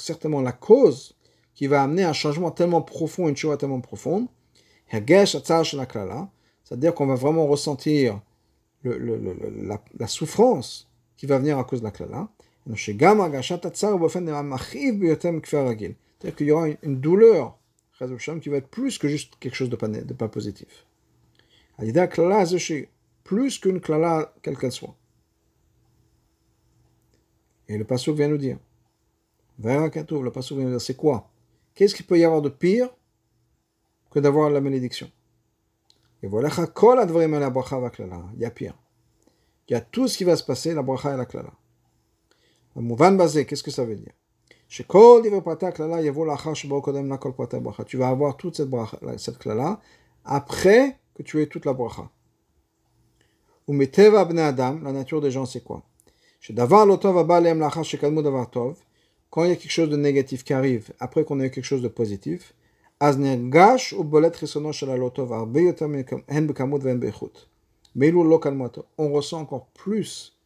certainement 0.00 0.40
la 0.40 0.52
cause 0.52 1.14
qui 1.54 1.66
va 1.66 1.82
amener 1.82 2.04
un 2.04 2.14
changement 2.14 2.50
tellement 2.50 2.80
profond, 2.80 3.28
une 3.28 3.36
Tchouva 3.36 3.58
tellement 3.58 3.80
profonde, 3.80 4.26
c'est-à-dire 4.90 6.94
qu'on 6.94 7.06
va 7.06 7.14
vraiment 7.14 7.46
ressentir 7.46 8.22
le, 8.82 8.98
la, 9.98 10.06
souffrance 10.06 10.88
qui 11.18 11.26
va 11.26 11.38
venir 11.38 11.58
à 11.58 11.64
cause 11.64 11.80
de 11.80 11.84
la 11.84 11.90
klala. 11.90 12.28
C'est-à-dire 16.20 16.36
qu'il 16.36 16.46
y 16.46 16.52
aura 16.52 16.68
une 16.82 17.00
douleur 17.00 17.56
qui 18.40 18.48
va 18.48 18.58
être 18.58 18.68
plus 18.68 18.98
que 18.98 19.08
juste 19.08 19.34
quelque 19.40 19.54
chose 19.54 19.70
de 19.70 19.76
pas, 19.76 19.88
de 19.88 20.12
pas 20.14 20.28
positif. 20.28 20.86
Plus 23.24 23.58
qu'une 23.58 23.80
klala, 23.80 24.32
quelle 24.42 24.56
qu'elle 24.56 24.72
soit. 24.72 24.94
Et 27.68 27.76
le 27.76 27.84
passage 27.84 28.14
vient 28.14 28.28
nous 28.28 28.38
dire, 28.38 28.58
le 29.58 30.30
passage 30.30 30.52
vient 30.52 30.64
nous 30.64 30.70
dire, 30.70 30.80
c'est 30.80 30.96
quoi? 30.96 31.30
Qu'est-ce 31.74 31.94
qu'il 31.94 32.06
peut 32.06 32.18
y 32.18 32.24
avoir 32.24 32.40
de 32.42 32.48
pire 32.48 32.88
que 34.10 34.18
d'avoir 34.18 34.50
la 34.50 34.60
malédiction? 34.60 35.10
Et 36.22 36.26
voilà, 36.26 36.48
il 36.48 38.40
y 38.40 38.44
a 38.44 38.50
pire. 38.50 38.74
Il 39.68 39.72
y 39.72 39.76
a 39.76 39.80
tout 39.80 40.08
ce 40.08 40.16
qui 40.16 40.24
va 40.24 40.36
se 40.36 40.44
passer, 40.44 40.74
la 40.74 40.82
bracha 40.82 41.14
et 41.14 41.16
la 41.16 41.26
klala. 41.26 41.52
Qu'est-ce 43.46 43.62
que 43.62 43.70
ça 43.70 43.84
veut 43.84 43.96
dire 43.96 44.12
tu 44.70 44.84
vas 47.96 48.08
avoir 48.08 48.36
toute 48.36 48.56
cette, 48.56 48.68
bracha, 48.68 48.98
cette 49.16 49.38
après 50.24 50.98
que 51.14 51.22
tu 51.22 51.40
aies 51.40 51.46
toute 51.46 51.64
la 51.64 51.72
bracha. 51.72 52.10
Adam, 53.68 54.80
la 54.82 54.92
nature 54.92 55.22
des 55.22 55.30
gens, 55.30 55.46
c'est 55.46 55.64
quoi 55.64 55.82
quand 59.30 59.44
il 59.44 59.48
y 59.48 59.52
a 59.52 59.56
quelque 59.56 59.70
chose 59.70 59.90
de 59.90 59.96
négatif 59.96 60.44
qui 60.44 60.52
arrive 60.52 60.92
après 61.00 61.24
qu'on 61.24 61.40
a 61.40 61.46
eu 61.46 61.50
quelque 61.50 61.64
chose 61.64 61.82
de 61.82 61.88
positif, 61.88 62.54
on 63.00 63.08
ressent 69.12 69.40
encore 69.40 69.66
plus, 69.74 70.37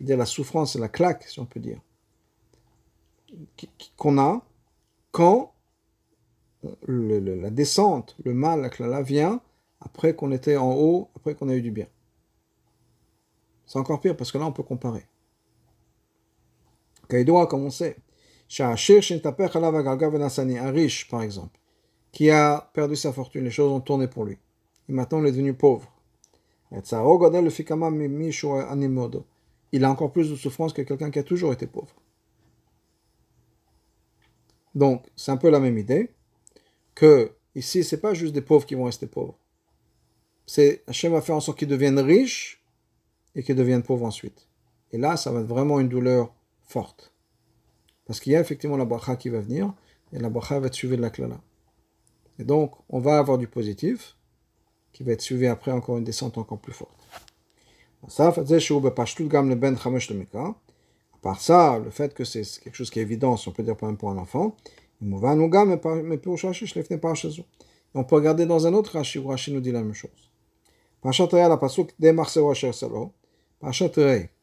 je 0.00 0.04
veux 0.04 0.06
dire, 0.06 0.16
la 0.16 0.24
souffrance 0.24 0.76
la 0.76 0.88
claque, 0.88 1.24
si 1.28 1.38
on 1.40 1.44
peut 1.44 1.60
dire, 1.60 1.78
qu'on 3.98 4.16
a 4.16 4.42
quand 5.12 5.52
la 6.88 7.50
descente, 7.50 8.16
le 8.24 8.32
mal, 8.32 8.62
la 8.62 8.70
klala 8.70 9.02
vient 9.02 9.42
après 9.80 10.14
qu'on 10.14 10.32
était 10.32 10.56
en 10.56 10.72
haut, 10.72 11.10
après 11.16 11.34
qu'on 11.34 11.50
a 11.50 11.54
eu 11.54 11.60
du 11.60 11.70
bien. 11.70 11.86
C'est 13.66 13.78
encore 13.78 14.00
pire 14.00 14.16
parce 14.16 14.32
que 14.32 14.38
là 14.38 14.46
on 14.46 14.52
peut 14.52 14.62
comparer. 14.62 15.06
Kaïdoa, 17.08 17.46
comme 17.46 17.64
on 17.64 17.70
sait, 17.70 17.96
un 18.58 18.74
riche 20.70 21.08
par 21.08 21.20
exemple, 21.22 21.58
qui 22.10 22.30
a 22.30 22.70
perdu 22.72 22.96
sa 22.96 23.12
fortune, 23.12 23.44
les 23.44 23.50
choses 23.50 23.70
ont 23.70 23.80
tourné 23.80 24.08
pour 24.08 24.24
lui. 24.24 24.38
Et 24.88 24.92
maintenant 24.92 25.20
il 25.20 25.26
est 25.26 25.32
devenu 25.32 25.52
pauvre. 25.52 25.92
Il 29.72 29.84
a 29.84 29.90
encore 29.90 30.12
plus 30.12 30.30
de 30.30 30.36
souffrance 30.36 30.72
que 30.72 30.82
quelqu'un 30.82 31.10
qui 31.10 31.18
a 31.18 31.22
toujours 31.22 31.52
été 31.52 31.66
pauvre. 31.66 31.94
Donc, 34.74 35.06
c'est 35.16 35.30
un 35.30 35.36
peu 35.36 35.50
la 35.50 35.60
même 35.60 35.78
idée 35.78 36.10
que 36.94 37.32
ici, 37.54 37.84
c'est 37.84 38.00
pas 38.00 38.14
juste 38.14 38.34
des 38.34 38.40
pauvres 38.40 38.66
qui 38.66 38.74
vont 38.74 38.84
rester 38.84 39.06
pauvres. 39.06 39.38
C'est 40.46 40.82
Hachem 40.86 41.12
va 41.12 41.20
faire 41.20 41.36
en 41.36 41.40
sorte 41.40 41.58
qu'ils 41.58 41.68
deviennent 41.68 41.98
riches 41.98 42.62
et 43.34 43.42
qu'ils 43.42 43.56
deviennent 43.56 43.82
pauvres 43.82 44.06
ensuite. 44.06 44.48
Et 44.92 44.98
là, 44.98 45.16
ça 45.16 45.30
va 45.30 45.40
être 45.40 45.46
vraiment 45.46 45.80
une 45.80 45.88
douleur 45.88 46.34
forte. 46.62 47.12
Parce 48.06 48.18
qu'il 48.20 48.32
y 48.32 48.36
a 48.36 48.40
effectivement 48.40 48.76
la 48.76 48.84
bracha 48.84 49.16
qui 49.16 49.28
va 49.28 49.40
venir 49.40 49.72
et 50.12 50.18
la 50.18 50.28
bracha 50.28 50.58
va 50.58 50.66
être 50.66 50.74
suivie 50.74 50.96
de 50.96 51.02
la 51.02 51.10
klala. 51.10 51.40
Et 52.38 52.44
donc, 52.44 52.74
on 52.88 52.98
va 52.98 53.18
avoir 53.18 53.38
du 53.38 53.46
positif 53.46 54.16
qui 54.92 55.04
va 55.04 55.12
être 55.12 55.20
suivi 55.20 55.46
après 55.46 55.70
encore 55.70 55.98
une 55.98 56.04
descente 56.04 56.38
encore 56.38 56.58
plus 56.58 56.72
forte. 56.72 57.06
Ça, 58.08 58.32
par 61.22 61.40
ça, 61.40 61.78
le 61.78 61.90
fait 61.90 62.14
que 62.14 62.24
c'est 62.24 62.42
quelque 62.62 62.74
chose 62.74 62.90
qui 62.90 62.98
est 62.98 63.02
évident, 63.02 63.36
si 63.36 63.48
on 63.48 63.52
peut 63.52 63.62
dire 63.62 63.76
même 63.82 63.96
pour 63.96 64.10
un 64.10 64.16
enfant, 64.16 64.56
on 65.02 65.20
peut 68.04 68.16
regarder 68.16 68.46
dans 68.46 68.66
un 68.66 68.74
autre 68.74 68.92
Rashi 68.92 69.18
où 69.18 69.28
Rashi 69.28 69.52
nous 69.52 69.60
dit 69.60 69.72
la 69.72 69.82
même 69.82 69.94
chose. 69.94 70.10
Salo. 72.72 73.12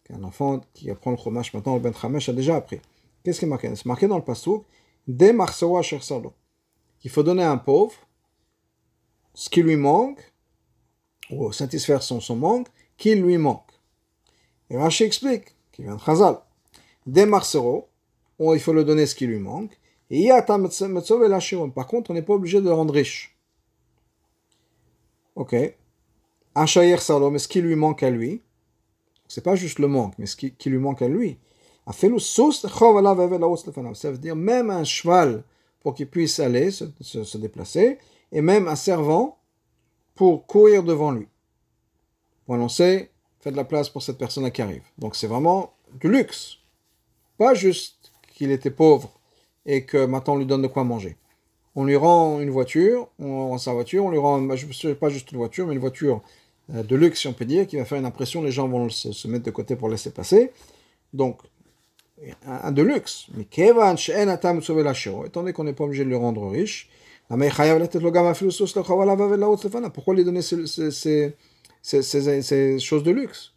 Un 0.10 0.24
enfant 0.24 0.62
qui 0.74 0.90
apprend 0.90 1.12
le 1.12 1.18
Chumash 1.18 1.54
maintenant, 1.54 1.74
le 1.76 1.82
Ben 1.82 1.94
Chamesh 1.94 2.30
a 2.30 2.34
déjà 2.34 2.56
appris. 2.56 2.80
Qu'est-ce 3.24 3.40
qui 3.40 3.46
est 3.46 3.50
marqué? 3.50 3.76
C'est 3.76 3.86
marqué 3.86 4.08
dans 4.08 4.18
le 4.18 4.24
pasuk 4.24 4.64
Salo. 6.02 6.34
Il 7.04 7.10
faut 7.10 7.24
donner 7.24 7.44
à 7.44 7.52
un 7.52 7.58
pauvre 7.58 7.96
ce 9.34 9.50
qui 9.50 9.62
lui 9.62 9.76
manque, 9.76 10.34
ou 11.30 11.52
satisfaire 11.52 12.02
son, 12.02 12.20
son 12.20 12.36
manque, 12.36 12.68
qui 12.98 13.16
lui 13.16 13.38
manque. 13.38 13.72
Et 14.70 14.78
Rashi 14.78 15.04
explique, 15.04 15.56
qui 15.72 15.84
vient 15.84 15.96
de 15.96 16.02
Chazal 16.02 16.40
des 17.08 17.26
marcereaux, 17.26 17.88
il 18.40 18.60
faut 18.60 18.74
le 18.74 18.84
donner 18.84 19.06
ce 19.08 19.16
qui 19.16 19.26
lui 19.26 19.40
manque. 19.40 19.80
Et 20.10 20.30
par 20.30 21.88
contre, 21.88 22.12
on 22.12 22.14
n'est 22.14 22.22
pas 22.22 22.34
obligé 22.34 22.60
de 22.60 22.66
le 22.66 22.74
rendre 22.74 22.94
riche. 22.94 23.36
Ok. 25.36 25.56
Achayer 26.54 26.98
Salom, 26.98 27.38
ce 27.40 27.48
qui 27.48 27.62
lui 27.62 27.76
manque 27.76 28.04
à 28.04 28.10
lui? 28.10 28.42
C'est 29.28 29.44
pas 29.44 29.56
juste 29.56 29.80
le 29.80 29.88
manque, 29.88 30.14
mais 30.18 30.26
ce 30.26 30.36
qui, 30.36 30.54
lui 30.66 30.78
manque 30.78 31.02
à 31.02 31.08
lui. 31.08 31.38
Ça 31.94 32.08
veut 34.12 34.18
dire 34.18 34.36
même 34.36 34.70
un 34.70 34.84
cheval 34.84 35.44
pour 35.82 35.96
qu'il 35.96 36.10
puisse 36.10 36.40
aller, 36.40 36.72
se, 36.72 36.86
se, 37.02 37.38
déplacer, 37.38 38.00
et 38.32 38.42
même 38.42 38.68
un 38.68 38.76
servant 38.76 39.38
pour 40.16 40.48
courir 40.48 40.84
devant 40.84 41.12
lui. 41.12 41.28
Pour 42.48 42.56
annoncer, 42.56 43.12
faites 43.42 43.52
de 43.52 43.58
la 43.58 43.66
place 43.66 43.90
pour 43.90 44.02
cette 44.02 44.18
personne 44.18 44.50
qui 44.52 44.62
arrive. 44.62 44.84
Donc 44.98 45.16
c'est 45.18 45.28
vraiment 45.28 45.74
du 46.02 46.10
luxe. 46.10 46.58
Pas 47.38 47.54
juste 47.54 48.12
qu'il 48.34 48.52
était 48.52 48.72
pauvre 48.72 49.12
et 49.66 49.84
que 49.84 50.06
maintenant 50.06 50.36
on 50.36 50.38
lui 50.38 50.46
donne 50.46 50.62
de 50.62 50.68
quoi 50.68 50.84
manger. 50.84 51.18
On 51.76 51.84
lui 51.84 51.98
rend 51.98 52.40
une 52.40 52.50
voiture, 52.50 53.10
on 53.20 53.50
rend 53.50 53.58
sa 53.58 53.74
voiture, 53.74 54.06
on 54.06 54.12
lui 54.12 54.18
rend, 54.18 54.42
bah, 54.42 54.56
je 54.56 54.94
pas 54.94 55.10
juste 55.10 55.32
une 55.32 55.38
voiture, 55.38 55.68
mais 55.68 55.74
une 55.74 55.80
voiture 55.80 56.24
euh, 56.74 56.84
de 56.84 56.96
luxe, 56.96 57.20
si 57.20 57.28
on 57.28 57.34
peut 57.34 57.46
dire, 57.46 57.68
qui 57.68 57.76
va 57.76 57.86
faire 57.86 58.00
une 58.00 58.06
impression, 58.06 58.42
les 58.42 58.52
gens 58.52 58.68
vont 58.68 58.90
se, 58.90 59.28
mettre 59.28 59.44
de 59.44 59.52
côté 59.52 59.76
pour 59.76 59.90
laisser 59.90 60.12
passer. 60.12 60.52
Donc, 61.14 61.42
un, 62.48 62.72
de 62.72 62.82
luxe. 62.82 63.28
Mais 63.36 63.46
étant 65.26 65.42
donné 65.42 65.54
qu'on 65.54 65.66
n'est 65.66 65.74
pas 65.74 65.84
obligé 65.84 66.06
de 66.06 66.10
le 66.10 66.18
rendre 66.18 66.50
riche, 66.50 66.90
pourquoi 69.90 70.16
lui 70.16 70.24
donner 70.24 70.42
ces, 70.42 70.66
ces, 70.66 71.36
ces 71.88 72.80
choses 72.80 73.04
de 73.04 73.12
luxe 73.12 73.54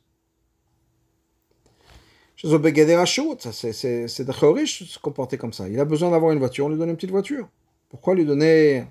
c'est 3.53 4.25
de 4.25 4.53
riche 4.53 4.83
de 4.83 4.89
se 4.89 4.99
comporter 4.99 5.37
comme 5.37 5.53
ça. 5.53 5.69
Il 5.69 5.79
a 5.79 5.85
besoin 5.85 6.11
d'avoir 6.11 6.33
une 6.33 6.39
voiture, 6.39 6.67
on 6.67 6.69
lui 6.71 6.79
donne 6.79 6.89
une 6.89 6.97
petite 6.97 7.11
voiture. 7.11 7.49
Pourquoi 7.91 8.15
lui 8.15 8.25
donner 8.25 8.87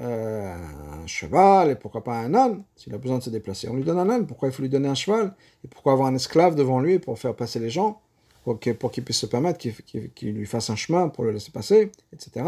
euh, 0.00 0.56
un 1.02 1.06
cheval 1.06 1.70
et 1.70 1.74
pourquoi 1.76 2.02
pas 2.02 2.18
un 2.18 2.34
âne? 2.34 2.64
S'il 2.74 2.92
a 2.94 2.98
besoin 2.98 3.18
de 3.18 3.22
se 3.22 3.30
déplacer, 3.30 3.68
on 3.68 3.74
lui 3.74 3.84
donne 3.84 3.98
un 3.98 4.10
âne. 4.10 4.26
Pourquoi 4.26 4.48
il 4.48 4.52
faut 4.52 4.62
lui 4.62 4.68
donner 4.68 4.88
un 4.88 4.94
cheval? 4.94 5.34
Et 5.64 5.68
pourquoi 5.68 5.92
avoir 5.92 6.08
un 6.08 6.14
esclave 6.16 6.56
devant 6.56 6.80
lui 6.80 6.98
pour 6.98 7.16
faire 7.18 7.36
passer 7.36 7.60
les 7.60 7.70
gens 7.70 8.00
Pour 8.44 8.58
qu'il 8.58 9.04
puisse 9.04 9.18
se 9.18 9.26
permettre 9.26 9.58
qu'il 9.58 10.34
lui 10.34 10.46
fasse 10.46 10.70
un 10.70 10.76
chemin 10.76 11.08
pour 11.08 11.22
le 11.24 11.30
laisser 11.30 11.52
passer, 11.52 11.92
etc. 12.12 12.44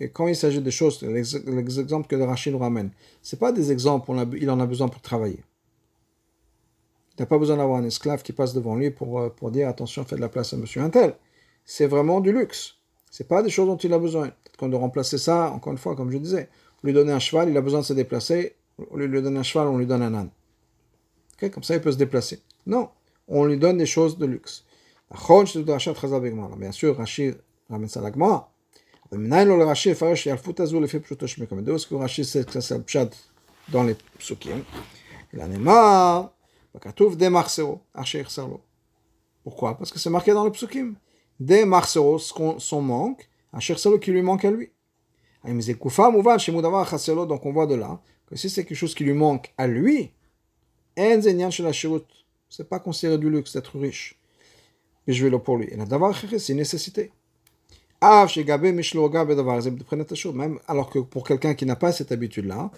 Et 0.00 0.10
quand 0.10 0.26
il 0.26 0.36
s'agit 0.36 0.60
de 0.60 0.70
choses, 0.70 1.02
les, 1.02 1.80
exemples 1.80 2.06
que 2.06 2.16
le 2.16 2.24
Rachid 2.24 2.52
nous 2.52 2.58
ramène, 2.58 2.90
ce 3.22 3.36
pas 3.36 3.52
des 3.52 3.72
exemples 3.72 4.12
il 4.38 4.50
en 4.50 4.60
a 4.60 4.66
besoin 4.66 4.88
pour 4.88 5.00
travailler. 5.00 5.42
Il 7.16 7.22
n'a 7.22 7.26
pas 7.26 7.38
besoin 7.38 7.56
d'avoir 7.56 7.78
un 7.78 7.84
esclave 7.84 8.22
qui 8.22 8.32
passe 8.32 8.52
devant 8.54 8.76
lui 8.76 8.90
pour, 8.90 9.20
euh, 9.20 9.30
pour 9.30 9.50
dire 9.50 9.68
attention, 9.68 10.04
faites 10.04 10.18
de 10.18 10.22
la 10.22 10.28
place 10.28 10.52
à 10.52 10.56
monsieur 10.56 10.82
Intel. 10.82 11.14
C'est 11.64 11.86
vraiment 11.86 12.20
du 12.20 12.32
luxe. 12.32 12.74
Ce 13.10 13.22
pas 13.22 13.42
des 13.42 13.50
choses 13.50 13.66
dont 13.66 13.76
il 13.76 13.92
a 13.92 13.98
besoin. 13.98 14.28
Peut-être 14.28 14.56
qu'on 14.58 14.68
doit 14.68 14.80
remplacer 14.80 15.18
ça, 15.18 15.50
encore 15.50 15.72
une 15.72 15.78
fois, 15.78 15.96
comme 15.96 16.10
je 16.10 16.18
disais. 16.18 16.48
Pour 16.76 16.86
lui 16.86 16.92
donner 16.92 17.12
un 17.12 17.18
cheval, 17.18 17.48
il 17.48 17.56
a 17.56 17.60
besoin 17.60 17.80
de 17.80 17.84
se 17.84 17.94
déplacer. 17.94 18.54
De 18.78 19.04
lui 19.04 19.22
donner 19.22 19.40
un 19.40 19.42
cheval, 19.42 19.66
on 19.68 19.78
lui 19.78 19.86
donne 19.86 20.02
un 20.02 20.14
âne. 20.14 20.30
Comme 21.52 21.62
ça, 21.62 21.74
il 21.74 21.80
peut 21.80 21.92
se 21.92 21.96
déplacer. 21.96 22.40
Non, 22.66 22.90
on 23.28 23.44
lui 23.44 23.58
donne 23.58 23.78
des 23.78 23.86
choses 23.86 24.18
de 24.18 24.26
luxe. 24.26 24.64
Bien 25.10 26.72
sûr, 26.72 26.96
Rashi 26.96 27.32
ramène 27.70 27.88
ça 27.88 28.00
à 28.00 28.02
l'agma. 28.02 28.50
D'où 29.10 29.20
est-ce 31.74 31.86
que 31.86 31.94
Rashi 31.94 32.24
sait 32.24 32.44
que 32.44 32.52
ça 32.52 32.60
c'est 32.60 32.76
le 32.76 32.82
pshat 32.82 33.10
dans 33.68 33.84
les 33.84 33.96
psukim 34.18 34.62
Il 35.32 35.40
en 35.40 35.50
est 35.50 35.58
marre. 35.58 36.32
Pourquoi? 39.42 39.78
Parce 39.78 39.90
que 39.90 39.98
c'est 39.98 40.10
marqué 40.10 40.32
dans 40.32 40.44
le 40.44 40.52
psukim. 40.52 40.94
Des 41.40 41.64
marceaux, 41.64 42.18
son 42.18 42.82
manque, 42.82 43.28
un 43.52 43.60
cherselo 43.60 43.98
qui 43.98 44.10
lui 44.10 44.22
manque 44.22 44.44
à 44.44 44.50
lui. 44.50 44.70
Ah, 45.44 45.50
Donc 45.50 47.46
on 47.46 47.52
voit 47.52 47.66
de 47.66 47.74
là 47.74 48.00
que 48.26 48.36
si 48.36 48.50
c'est 48.50 48.64
quelque 48.64 48.76
chose 48.76 48.94
qui 48.94 49.04
lui 49.04 49.14
manque 49.14 49.54
à 49.56 49.66
lui, 49.66 50.12
en 50.98 51.50
chez 51.50 51.62
la 51.62 51.72
shirut 51.72 52.02
c'est 52.48 52.68
pas 52.68 52.78
considéré 52.78 53.18
du 53.18 53.30
luxe 53.30 53.52
d'être 53.52 53.78
riche. 53.78 54.16
Mais 55.06 55.14
je 55.14 55.24
vais 55.24 55.30
le 55.30 55.38
pour 55.38 55.56
lui. 55.56 55.68
Et 55.70 55.76
la 55.76 55.86
d'avoir 55.86 56.16
c'est 56.16 56.52
une 56.52 56.58
nécessité. 56.58 57.10
Même 58.00 58.28
alors 60.68 60.90
que 60.90 60.98
pour 60.98 61.26
quelqu'un 61.26 61.54
qui 61.54 61.66
n'a 61.66 61.76
pas 61.76 61.92
cette 61.92 62.12
habitude-là, 62.12 62.70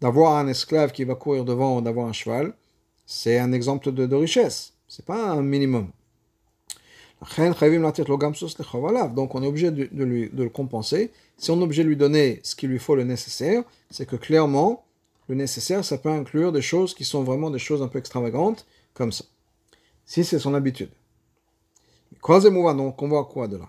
d'avoir 0.00 0.36
un 0.36 0.48
esclave 0.48 0.92
qui 0.92 1.04
va 1.04 1.14
courir 1.14 1.44
devant 1.44 1.78
ou 1.78 1.80
d'avoir 1.80 2.06
un 2.06 2.12
cheval, 2.12 2.54
c'est 3.06 3.38
un 3.38 3.52
exemple 3.52 3.92
de, 3.92 4.06
de 4.06 4.16
richesse. 4.16 4.72
C'est 4.88 5.04
pas 5.04 5.30
un 5.30 5.42
minimum. 5.42 5.90
Donc 7.22 7.38
on 9.34 9.42
est 9.42 9.46
obligé 9.46 9.70
de, 9.70 10.04
lui, 10.04 10.30
de 10.30 10.42
le 10.42 10.48
compenser. 10.48 11.10
Si 11.36 11.50
on 11.50 11.60
est 11.60 11.62
obligé 11.62 11.84
de 11.84 11.88
lui 11.88 11.96
donner 11.96 12.40
ce 12.42 12.56
qu'il 12.56 12.70
lui 12.70 12.78
faut 12.78 12.96
le 12.96 13.04
nécessaire, 13.04 13.62
c'est 13.90 14.06
que 14.06 14.16
clairement, 14.16 14.84
le 15.28 15.34
nécessaire, 15.34 15.84
ça 15.84 15.98
peut 15.98 16.08
inclure 16.08 16.50
des 16.50 16.62
choses 16.62 16.94
qui 16.94 17.04
sont 17.04 17.22
vraiment 17.22 17.50
des 17.50 17.58
choses 17.58 17.82
un 17.82 17.88
peu 17.88 17.98
extravagantes, 17.98 18.66
comme 18.94 19.12
ça. 19.12 19.24
Si 20.04 20.24
c'est 20.24 20.38
son 20.38 20.54
habitude. 20.54 20.90
Donc 22.12 23.02
on 23.02 23.08
voit 23.08 23.24
quoi 23.24 23.48
de 23.48 23.56
là? 23.56 23.66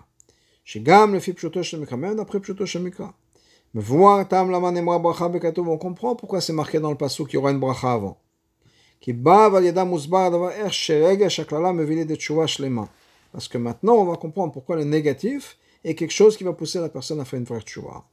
Shigam 0.64 1.12
le 1.12 1.20
fit 1.20 1.32
pshuto 1.32 1.60
même 1.96 2.16
d'après 2.16 2.40
pshuto. 2.40 2.64
Mais 3.74 3.82
voir 3.82 4.28
tam 4.28 4.50
laman 4.50 4.76
emra 4.76 4.98
bracha 4.98 5.28
bekatov, 5.28 5.68
on 5.68 5.78
comprend 5.78 6.14
pourquoi 6.14 6.40
c'est 6.40 6.52
marqué 6.52 6.78
dans 6.78 6.90
le 6.90 6.96
passou 6.96 7.24
qu'il 7.24 7.34
y 7.34 7.38
aura 7.38 7.52
une 7.52 7.60
bracha 7.60 7.92
avant. 7.92 8.18
Qui 9.00 9.12
bav 9.12 9.56
al 9.56 9.64
yadam 9.64 9.92
uzbar 9.94 10.30
davar 10.30 10.52
er 10.52 10.70
sherega 10.70 11.28
shaklala 11.28 11.72
mevili 11.72 12.04
de 12.04 12.14
tshuva 12.14 12.46
shlema. 12.46 12.88
Parce 13.32 13.48
que 13.48 13.56
maintenant, 13.56 13.94
on 13.94 14.04
va 14.04 14.16
comprendre 14.16 14.52
pourquoi 14.52 14.76
le 14.76 14.84
négatif 14.84 15.56
est 15.84 15.94
quelque 15.94 16.12
chose 16.12 16.36
qui 16.36 16.44
va 16.44 16.52
pousser 16.52 16.80
la 16.80 16.90
personne 16.90 17.20
à 17.20 17.24
faire 17.24 17.38
une 17.38 17.46
vraie 17.46 17.60
tshuva. 17.62 18.04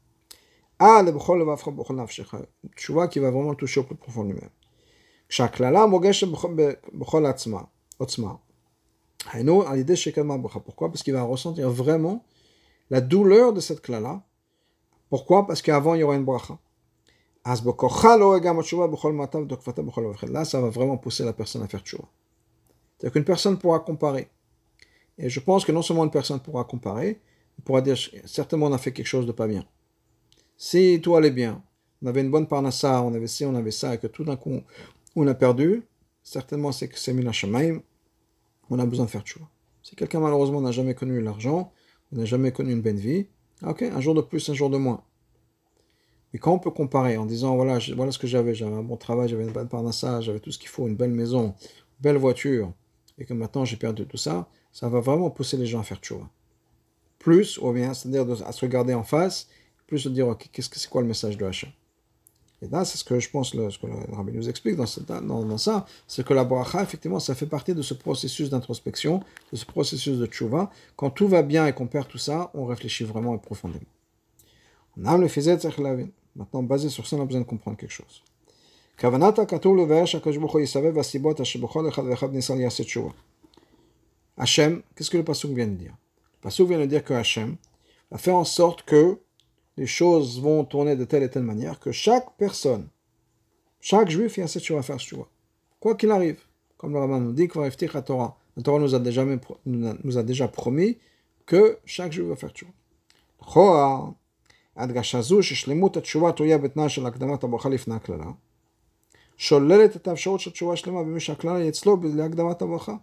Ah, 0.79 1.03
le 1.03 1.11
bchol 1.11 1.43
vafra 1.43 1.71
bchol 1.71 1.97
nafshecha. 1.97 2.39
Tshuva 2.77 3.09
qui 3.09 3.19
va 3.19 3.29
vraiment 3.29 3.53
toucher 3.53 3.81
au 3.81 3.83
plus 3.83 3.95
profond 3.95 4.23
atzma. 7.25 7.69
Otzma. 7.99 8.39
Pourquoi 10.65 10.89
Parce 10.89 11.03
qu'il 11.03 11.13
va 11.13 11.23
ressentir 11.23 11.69
vraiment 11.69 12.25
la 12.89 13.01
douleur 13.01 13.53
de 13.53 13.59
cette 13.59 13.81
cla-là. 13.81 14.23
Pourquoi 15.09 15.45
Parce 15.45 15.61
qu'avant, 15.61 15.95
il 15.95 16.01
y 16.01 16.03
aura 16.03 16.15
une 16.15 16.25
bracha. 16.25 16.57
Ça 17.45 17.55
va 20.61 20.69
vraiment 20.69 20.97
pousser 20.97 21.23
la 21.23 21.33
personne 21.33 21.63
à 21.63 21.67
faire 21.67 21.81
tchouva. 21.81 22.05
C'est-à-dire 22.97 23.13
qu'une 23.13 23.23
personne 23.23 23.57
pourra 23.57 23.79
comparer. 23.79 24.29
Et 25.17 25.29
je 25.29 25.39
pense 25.39 25.65
que 25.65 25.71
non 25.71 25.81
seulement 25.81 26.03
une 26.03 26.11
personne 26.11 26.39
pourra 26.39 26.63
comparer, 26.63 27.21
elle 27.57 27.63
pourra 27.63 27.81
dire 27.81 27.97
certainement 28.25 28.67
on 28.67 28.73
a 28.73 28.77
fait 28.77 28.93
quelque 28.93 29.07
chose 29.07 29.25
de 29.25 29.31
pas 29.31 29.47
bien. 29.47 29.65
Si 30.57 30.99
tout 31.01 31.15
allait 31.15 31.31
bien, 31.31 31.63
on 32.01 32.07
avait 32.07 32.21
une 32.21 32.31
bonne 32.31 32.47
parnassa, 32.47 33.01
on 33.01 33.13
avait 33.13 33.27
ci, 33.27 33.45
on 33.45 33.55
avait 33.55 33.71
ça, 33.71 33.95
et 33.95 33.97
que 33.97 34.07
tout 34.07 34.23
d'un 34.23 34.35
coup 34.35 34.61
on 35.19 35.27
a 35.27 35.33
perdu, 35.33 35.83
certainement 36.23 36.71
c'est 36.71 36.87
que 36.87 36.97
c'est 36.97 37.13
Minashamaim, 37.13 37.81
on 38.69 38.79
a 38.79 38.85
besoin 38.85 39.05
de 39.05 39.09
faire 39.09 39.23
tchouva. 39.23 39.47
Si 39.83 39.95
quelqu'un 39.95 40.19
malheureusement 40.19 40.61
n'a 40.61 40.71
jamais 40.71 40.93
connu 40.93 41.21
l'argent, 41.21 41.73
n'a 42.11 42.25
jamais 42.25 42.51
connu 42.51 42.71
une 42.71 42.81
bonne 42.81 42.97
vie, 42.97 43.27
ok, 43.63 43.81
un 43.81 43.99
jour 43.99 44.15
de 44.15 44.21
plus, 44.21 44.47
un 44.49 44.53
jour 44.53 44.69
de 44.69 44.77
moins. 44.77 45.03
Mais 46.31 46.39
quand 46.39 46.53
on 46.53 46.59
peut 46.59 46.71
comparer 46.71 47.17
en 47.17 47.25
disant 47.25 47.55
voilà, 47.55 47.79
voilà 47.95 48.11
ce 48.11 48.19
que 48.19 48.27
j'avais, 48.27 48.53
j'avais 48.53 48.75
un 48.75 48.83
bon 48.83 48.97
travail, 48.97 49.27
j'avais 49.27 49.43
une 49.43 49.51
bonne 49.51 49.67
parnassa, 49.67 50.21
j'avais 50.21 50.39
tout 50.39 50.51
ce 50.51 50.59
qu'il 50.59 50.69
faut, 50.69 50.87
une 50.87 50.95
belle 50.95 51.11
maison, 51.11 51.53
belle 51.99 52.17
voiture, 52.17 52.71
et 53.17 53.25
que 53.25 53.33
maintenant 53.33 53.65
j'ai 53.65 53.77
perdu 53.77 54.05
tout 54.05 54.17
ça, 54.17 54.47
ça 54.71 54.87
va 54.87 55.01
vraiment 55.01 55.29
pousser 55.29 55.57
les 55.57 55.65
gens 55.65 55.81
à 55.81 55.83
faire 55.83 55.97
tchouva. 55.97 56.29
Plus, 57.17 57.57
ou 57.57 57.73
bien, 57.73 57.93
c'est-à-dire 57.93 58.25
à 58.47 58.51
se 58.53 58.61
regarder 58.61 58.93
en 58.93 59.03
face, 59.03 59.49
plus 59.87 60.05
de 60.05 60.11
dire 60.11 60.27
ok, 60.29 60.49
qu'est-ce 60.53 60.69
que 60.69 60.79
c'est 60.79 60.89
quoi 60.89 61.01
le 61.01 61.07
message 61.07 61.35
de 61.35 61.45
Hachem? 61.45 61.71
Et 62.61 62.67
là, 62.67 62.83
c'est 62.83 62.97
ce 62.97 63.05
que 63.05 63.19
je 63.19 63.29
pense, 63.29 63.51
ce 63.51 63.77
que 63.77 63.87
le 63.87 64.15
rabbi 64.15 64.33
nous 64.33 64.49
explique 64.49 64.75
dans, 64.75 64.85
ça, 65.57 65.85
c'est 66.07 66.25
que 66.25 66.33
la 66.33 66.43
bracha, 66.43 66.83
effectivement, 66.83 67.19
ça 67.19 67.33
fait 67.33 67.45
partie 67.45 67.73
de 67.73 67.81
ce 67.81 67.93
processus 67.93 68.49
d'introspection, 68.49 69.23
de 69.53 69.57
ce 69.57 69.65
processus 69.65 70.17
de 70.17 70.25
tchouva. 70.25 70.69
Quand 70.97 71.09
tout 71.09 71.29
va 71.29 71.41
bien 71.41 71.67
et 71.67 71.73
qu'on 71.73 71.87
perd 71.87 72.09
tout 72.09 72.17
ça, 72.17 72.51
on 72.53 72.65
réfléchit 72.65 73.05
vraiment 73.05 73.33
et 73.33 73.39
profondément. 73.39 73.85
On 74.97 75.05
a 75.05 75.17
le 75.17 75.27
Maintenant, 76.35 76.63
basé 76.63 76.89
sur 76.89 77.07
ça, 77.07 77.15
on 77.15 77.21
a 77.21 77.25
besoin 77.25 77.41
de 77.41 77.45
comprendre 77.45 77.77
quelque 77.77 77.91
chose. 77.91 78.23
Hachem, 84.37 84.81
qu'est-ce 84.95 85.09
que 85.09 85.17
le 85.17 85.23
pasuk 85.23 85.51
vient 85.51 85.67
de 85.67 85.75
dire? 85.75 85.93
Le 86.37 86.43
pasuk 86.43 86.67
vient 86.67 86.79
de 86.79 86.85
dire 86.85 87.03
que 87.03 87.13
Hachem 87.13 87.55
va 88.11 88.17
faire 88.17 88.35
en 88.35 88.43
sorte 88.43 88.83
que 88.83 89.17
les 89.78 89.86
choses 89.86 90.40
vont 90.40 90.64
tourner 90.64 90.96
de 90.96 91.04
telle 91.04 91.22
et 91.22 91.30
telle 91.30 91.42
manière 91.42 91.80
que 91.80 91.92
chaque 91.92 92.36
personne, 92.36 92.88
chaque 93.80 94.10
juif, 94.10 94.36
il 94.36 94.42
a 94.42 94.48
cette 94.48 94.64
chose 94.64 94.78
à 94.78 94.82
faire 94.82 94.98
vois. 95.12 95.28
Quoi 95.80 95.94
qu'il 95.96 96.10
arrive, 96.10 96.40
comme 96.78 96.92
le 96.92 96.98
rabbin 96.98 97.20
nous 97.20 97.32
dit, 97.32 97.48
la 97.54 98.02
Torah, 98.02 98.38
la 98.56 98.62
Torah 98.62 98.78
nous 98.78 98.94
a 98.94 98.98
déjà, 98.98 99.24
nous 99.66 100.18
a 100.18 100.22
déjà 100.22 100.48
promis 100.48 100.98
que 101.46 101.78
chaque 101.84 102.12
juif 102.12 102.26
va 102.28 102.36
faire 102.36 102.52
tchouva. 102.52 102.72
ההדגשה 104.76 105.20
זו 105.20 105.42
ששלמות 105.42 105.96
התשובה 105.96 106.32
תלויה 106.32 106.58
בתנאי 106.58 106.88
של 106.88 107.06
הקדמת 107.06 107.44
הברכה 107.44 107.68
לפני 107.68 107.94
הקללה, 107.94 108.30
שוללת 109.36 109.96
את 109.96 110.08
האפשרות 110.08 110.40
של 110.40 110.50
תשובה 110.50 110.76
שלמה 110.76 111.02
במי 111.02 111.20
שהקללה 111.20 111.56
היא 111.56 111.68
אצלו 111.68 111.96
להקדמת 112.14 112.62
הברכה. 112.62 112.94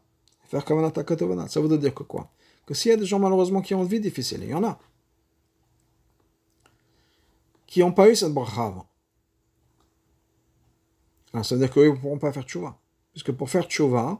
הפך 0.47 0.67
כוונת 0.67 0.97
הכתובנה. 0.97 1.45
Ça 1.45 1.61
veut 1.61 1.77
dire 1.77 1.93
que 1.93 2.03
quoi 2.03 2.27
Que 2.65 2.73
s'il 2.73 2.91
y 2.91 2.93
a 2.93 2.97
des 2.97 3.05
gens 3.05 3.19
malheureusement 3.19 3.61
qui 3.61 3.73
ont 3.73 3.83
une 3.83 3.87
vie 3.87 3.99
difficile, 3.99 4.41
il 4.43 4.49
y 4.49 4.53
en 4.53 4.63
a, 4.63 4.77
qui 7.76 7.80
n'ont 7.80 7.92
pas 7.92 8.08
eu 8.08 8.16
cette 8.16 8.32
bracha 8.32 8.64
avant. 8.64 8.86
Alors, 11.34 11.44
ça 11.44 11.54
veut 11.54 11.60
dire 11.60 11.70
qu'eux 11.70 11.90
ne 11.90 11.94
pourront 11.94 12.16
pas 12.18 12.32
faire 12.32 12.44
tchouva. 12.44 12.78
Puisque 13.12 13.32
pour 13.32 13.50
faire 13.50 13.64
tchouva, 13.64 14.18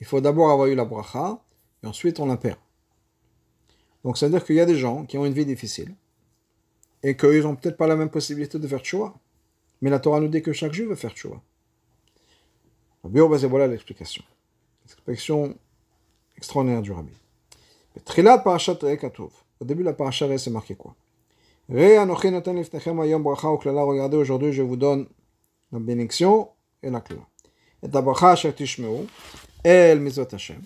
il 0.00 0.06
faut 0.06 0.22
d'abord 0.22 0.50
avoir 0.50 0.68
eu 0.68 0.74
la 0.74 0.86
bracha, 0.86 1.38
et 1.82 1.86
ensuite 1.86 2.18
on 2.18 2.24
la 2.24 2.38
perd. 2.38 2.56
Donc 4.04 4.16
ça 4.16 4.24
veut 4.24 4.32
dire 4.32 4.42
qu'il 4.42 4.56
y 4.56 4.60
a 4.60 4.64
des 4.64 4.78
gens 4.78 5.04
qui 5.04 5.18
ont 5.18 5.26
une 5.26 5.34
vie 5.34 5.44
difficile, 5.44 5.94
et 7.02 7.14
qu'ils 7.14 7.42
n'ont 7.42 7.56
peut-être 7.56 7.76
pas 7.76 7.86
la 7.86 7.94
même 7.94 8.08
possibilité 8.08 8.58
de 8.58 8.66
faire 8.66 8.80
tchouva. 8.80 9.12
Mais 9.82 9.90
la 9.90 10.00
Torah 10.00 10.18
nous 10.18 10.28
dit 10.28 10.40
que 10.40 10.54
chaque 10.54 10.72
juif 10.72 10.88
veut 10.88 10.94
faire 10.94 11.12
tchouva. 11.12 11.42
Voilà 13.02 13.66
l'explication. 13.66 14.24
L'explication 14.86 15.58
extraordinaire 16.38 16.80
du 16.80 16.92
rabbi. 16.92 17.12
Au 17.94 19.64
début 19.66 19.82
de 19.82 19.88
la 19.88 19.92
parashat, 19.92 20.38
c'est 20.38 20.50
marqué 20.50 20.74
quoi? 20.74 20.96
Regardez, 21.68 21.96
aujourd'hui, 24.16 24.52
je 24.52 24.62
vous 24.62 24.76
donne 24.76 25.06
la 25.72 25.78
bénédiction 25.78 26.50
et 26.82 26.90
la 26.90 27.00
clé. 27.00 27.16
Et 27.82 27.88
la 27.88 28.02
bracha 28.02 28.32
asher 28.32 28.52
tishmeu, 28.52 29.06
el 29.64 30.00
mizot 30.00 30.26
Hashem. 30.30 30.60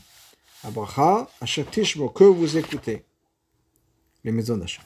La 0.65 0.71
bracha 0.71 1.29
asher 1.41 1.65
tishmeu, 1.65 2.09
que 2.09 2.25
vous 2.25 2.57
écoutez. 2.57 3.05
Les 4.25 4.33
maisons 4.33 4.57
d'Hachem. 4.57 4.85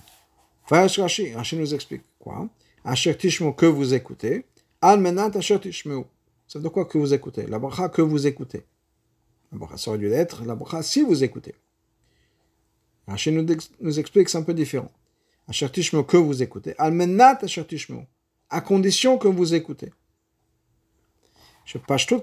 Vayash 0.69 0.99
Rashi, 0.99 1.33
Rashi 1.33 1.57
nous 1.57 1.73
explique 1.75 2.03
quoi? 2.19 2.47
Asher 2.85 3.17
tishmeu, 3.17 3.53
que 3.53 3.65
vous 3.65 3.95
écoutez. 3.95 4.45
Al 4.83 5.01
menat 5.01 5.35
asher 5.35 5.59
tishmeu. 5.59 6.05
Ça 6.47 6.59
veut 6.59 6.65
dire 6.65 6.73
quoi 6.73 6.85
que 6.85 6.99
vous 6.99 7.15
écoutez? 7.15 7.47
La 7.47 7.59
bracha 7.59 7.89
que 7.89 8.03
vous 8.03 8.27
écoutez. 8.27 8.67
La 9.51 9.59
bracha, 9.59 9.79
ça 9.79 9.91
aurait 9.91 9.99
dû 9.99 10.13
être 10.13 10.45
la 10.45 10.55
bracha 10.55 10.83
si 10.83 11.01
vous 11.01 11.25
écoutez. 11.25 11.55
Rashi 13.09 13.33
nous, 13.33 13.47
nous 13.81 13.99
explique 13.99 14.29
c'est 14.29 14.37
un 14.37 14.43
peu 14.43 14.53
différent 14.53 14.91
que 15.49 16.17
vous 16.17 16.43
écoutez. 16.43 16.75
Almenat 16.79 17.39
à 18.51 18.61
condition 18.61 19.19
que 19.19 19.29
vous 19.29 19.55
écoutez. 19.55 19.93
Pashtout, 21.87 22.21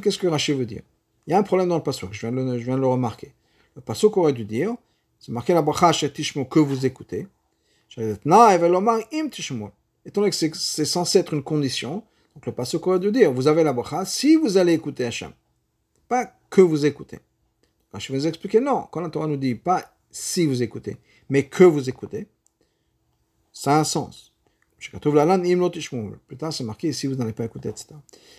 qu'est-ce 0.00 0.18
que 0.18 0.26
Rashi 0.26 0.52
veut 0.52 0.66
dire? 0.66 0.82
Il 1.26 1.32
y 1.32 1.34
a 1.34 1.38
un 1.38 1.42
problème 1.42 1.68
dans 1.68 1.76
le 1.76 1.82
pasuk, 1.82 2.12
je 2.12 2.20
viens 2.20 2.32
de 2.32 2.36
le, 2.36 2.58
je 2.58 2.64
viens 2.64 2.76
le 2.76 2.86
remarquer. 2.86 3.34
Le 3.76 3.82
pasuk 3.82 4.16
aurait 4.16 4.32
dû 4.32 4.44
dire, 4.44 4.74
c'est 5.18 5.32
marqué 5.32 5.52
la 5.52 5.62
bracha 5.62 5.92
que 5.92 6.58
vous 6.58 6.86
écoutez. 6.86 7.26
Étant 10.04 10.20
donné 10.20 10.30
que 10.30 10.36
c'est 10.36 10.84
censé 10.84 11.18
être 11.18 11.34
une 11.34 11.42
condition, 11.42 12.02
donc 12.34 12.46
le 12.46 12.52
pasuk 12.52 12.86
aurait 12.86 13.00
dû 13.00 13.10
dire, 13.10 13.32
vous 13.32 13.48
avez 13.48 13.64
la 13.64 13.72
bracha 13.72 14.04
si 14.04 14.36
vous 14.36 14.56
allez 14.56 14.72
écouter 14.72 15.04
Hachem. 15.04 15.32
Pas 16.08 16.32
que 16.48 16.60
vous 16.60 16.86
écoutez. 16.86 17.18
Je 17.98 18.12
vais 18.12 18.18
vous 18.18 18.26
expliquer, 18.26 18.60
non. 18.60 18.86
Quand 18.90 19.00
la 19.00 19.08
Torah 19.08 19.26
nous 19.26 19.36
dit 19.36 19.54
pas 19.54 19.97
si 20.10 20.46
vous 20.46 20.62
écoutez, 20.62 20.96
mais 21.28 21.44
que 21.44 21.64
vous 21.64 21.88
écoutez, 21.88 22.28
ça 23.52 23.76
a 23.76 23.80
un 23.80 23.84
sens. 23.84 24.32
Plus 24.78 26.36
tard, 26.36 26.52
c'est 26.52 26.64
marqué 26.64 26.92
si 26.92 27.08
vous 27.08 27.16
n'allez 27.16 27.32
pas 27.32 27.44
écouter, 27.44 27.68
etc. 27.68 27.94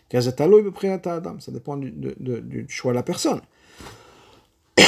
Ça 0.09 1.51
dépend 1.51 1.75
du, 1.77 2.65
choix 2.69 2.93
de 2.93 2.95
la 2.95 3.03
personne. 3.03 3.41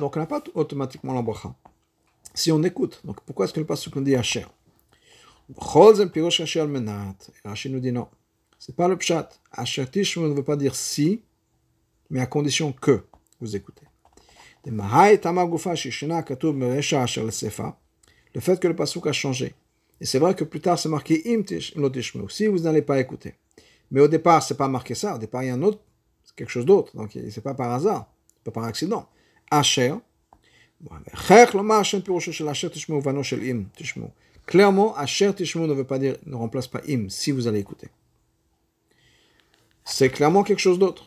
donc, 0.00 0.16
on 0.16 0.20
n'a 0.20 0.26
pas 0.26 0.42
automatiquement 0.54 1.12
l'embracha. 1.12 1.54
Si 2.34 2.52
on 2.52 2.62
écoute, 2.62 3.00
donc 3.04 3.20
pourquoi 3.22 3.46
est-ce 3.46 3.54
que 3.54 3.60
le 3.60 3.66
pasteur 3.66 3.92
nous 3.96 4.02
dit 4.02 4.14
Hacher 4.14 4.46
Rachid 7.44 7.72
nous 7.72 7.80
dit 7.80 7.92
non. 7.92 8.08
C'est 8.58 8.76
pas 8.76 8.88
le 8.88 8.96
pshat. 8.96 9.28
Asher 9.52 9.84
ne 9.84 10.34
veut 10.34 10.44
pas 10.44 10.56
dire 10.56 10.74
si, 10.74 11.22
mais 12.10 12.20
à 12.20 12.26
condition 12.26 12.72
que 12.72 13.04
vous 13.40 13.56
écoutez. 13.56 13.85
Le 18.34 18.40
fait 18.40 18.60
que 18.60 18.68
le 18.68 18.76
pasuk 18.76 19.06
a 19.06 19.12
changé. 19.12 19.54
Et 20.00 20.04
c'est 20.04 20.18
vrai 20.18 20.34
que 20.34 20.44
plus 20.44 20.60
tard 20.60 20.78
c'est 20.78 20.88
marqué 20.88 21.22
si 22.28 22.46
vous 22.46 22.58
n'allez 22.58 22.82
pas 22.82 23.00
écouter. 23.00 23.34
Mais 23.90 24.00
au 24.00 24.08
départ, 24.08 24.42
c'est 24.42 24.56
pas 24.56 24.68
marqué 24.68 24.94
ça. 24.94 25.14
Au 25.14 25.18
départ, 25.18 25.42
il 25.42 25.46
y 25.46 25.50
a 25.50 25.54
un 25.54 25.62
autre, 25.62 25.78
quelque 26.34 26.50
chose 26.50 26.66
d'autre. 26.66 26.96
Donc, 26.96 27.16
c'est 27.30 27.40
pas 27.40 27.54
par 27.54 27.72
hasard, 27.72 28.06
pas 28.44 28.50
par 28.50 28.64
accident. 28.64 29.08
Asher, 29.50 29.94
Clairement, 34.46 34.96
Asher 34.96 35.32
Tishmu 35.34 35.66
ne 35.66 35.74
veut 35.74 35.84
pas 35.84 35.98
dire, 35.98 36.16
ne 36.26 36.36
remplace 36.36 36.66
pas 36.66 36.80
im, 36.88 37.08
si 37.08 37.30
vous 37.30 37.46
allez 37.46 37.58
écouter. 37.60 37.88
C'est 39.84 40.10
clairement 40.10 40.42
quelque 40.42 40.60
chose 40.60 40.78
d'autre. 40.78 41.06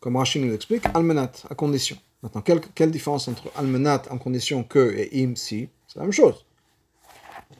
Comme 0.00 0.16
Rachid 0.16 0.42
nous 0.42 0.50
l'explique, 0.50 0.84
almenat, 0.94 1.32
à 1.50 1.54
condition. 1.54 1.96
Maintenant, 2.22 2.42
quelle, 2.42 2.90
différence 2.90 3.28
entre 3.28 3.50
almenat 3.56 4.02
en 4.10 4.18
condition 4.18 4.64
que 4.64 4.94
et 4.96 5.24
im, 5.24 5.36
si? 5.36 5.68
C'est 5.86 5.98
la 5.98 6.02
même 6.02 6.12
chose. 6.12 6.44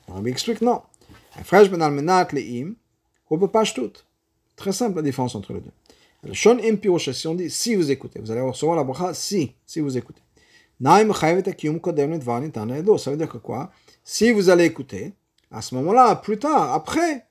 Rabbi 0.09 0.31
explique 0.31 0.61
non. 0.61 0.83
Fresh 1.45 1.71
ben 1.71 1.81
almenat 1.81 2.29
le 2.33 2.41
im, 2.41 2.75
ou 3.31 3.47
pas 3.47 3.65
tout. 3.65 3.93
Très 4.57 4.73
simple 4.73 4.97
la 4.97 5.03
différence 5.03 5.35
entre 5.37 5.53
les 5.53 5.61
deux. 5.61 5.71
Le 6.25 6.35
shon 6.35 6.59
im 6.59 6.99
si 6.99 7.29
on 7.29 7.35
dit 7.35 7.51
si 7.51 7.77
vous 7.77 7.91
écoutez, 7.91 8.19
vous 8.19 8.31
allez 8.31 8.41
recevoir 8.41 8.77
la 8.77 8.83
bracha 8.83 9.15
si, 9.15 9.55
si 9.65 9.79
vous 9.79 9.97
écoutez. 9.97 10.23
Naim 10.81 11.09
kodem 11.81 12.13
le 12.13 12.19
dvar 12.19 12.41
nitan 12.41 12.69
Ça 12.99 13.11
veut 13.11 13.17
dire 13.17 13.29
que 13.29 13.39
quoi? 13.39 13.71
Si 14.03 14.33
vous 14.33 14.49
allez 14.49 14.65
écouter, 14.65 15.13
à 15.51 15.63
ce 15.63 15.75
moment-là, 15.77 16.17
plus 16.17 16.39
tard, 16.39 16.73
après, 16.73 17.27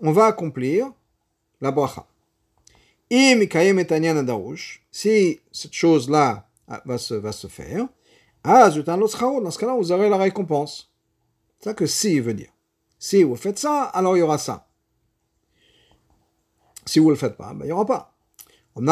on 0.00 0.12
va 0.12 0.26
accomplir 0.26 0.90
la 1.60 1.70
bracha. 1.70 2.06
Im 3.10 3.46
kayem 3.46 3.78
et 3.78 3.86
si 4.90 5.40
cette 5.52 5.72
chose-là 5.72 6.43
va 6.84 6.98
se, 6.98 7.14
va 7.14 7.32
se 7.32 7.46
faire, 7.46 7.86
ah, 8.42 8.68
dans 8.68 9.50
ce 9.50 9.58
cas-là, 9.58 9.74
vous 9.74 9.90
aurez 9.90 10.10
la 10.10 10.18
récompense. 10.18 10.92
C'est 11.58 11.70
ça 11.70 11.74
que 11.74 11.86
si 11.86 12.20
veut 12.20 12.34
dire. 12.34 12.50
Si 12.98 13.22
vous 13.22 13.36
faites 13.36 13.58
ça, 13.58 13.84
alors 13.84 14.16
il 14.16 14.20
y 14.20 14.22
aura 14.22 14.38
ça. 14.38 14.68
Si 16.84 16.98
vous 16.98 17.06
ne 17.06 17.12
le 17.12 17.16
faites 17.16 17.36
pas, 17.36 17.54
ben, 17.54 17.64
il 17.64 17.66
n'y 17.66 17.72
aura 17.72 17.86
pas. 17.86 18.14
C'est 18.76 18.82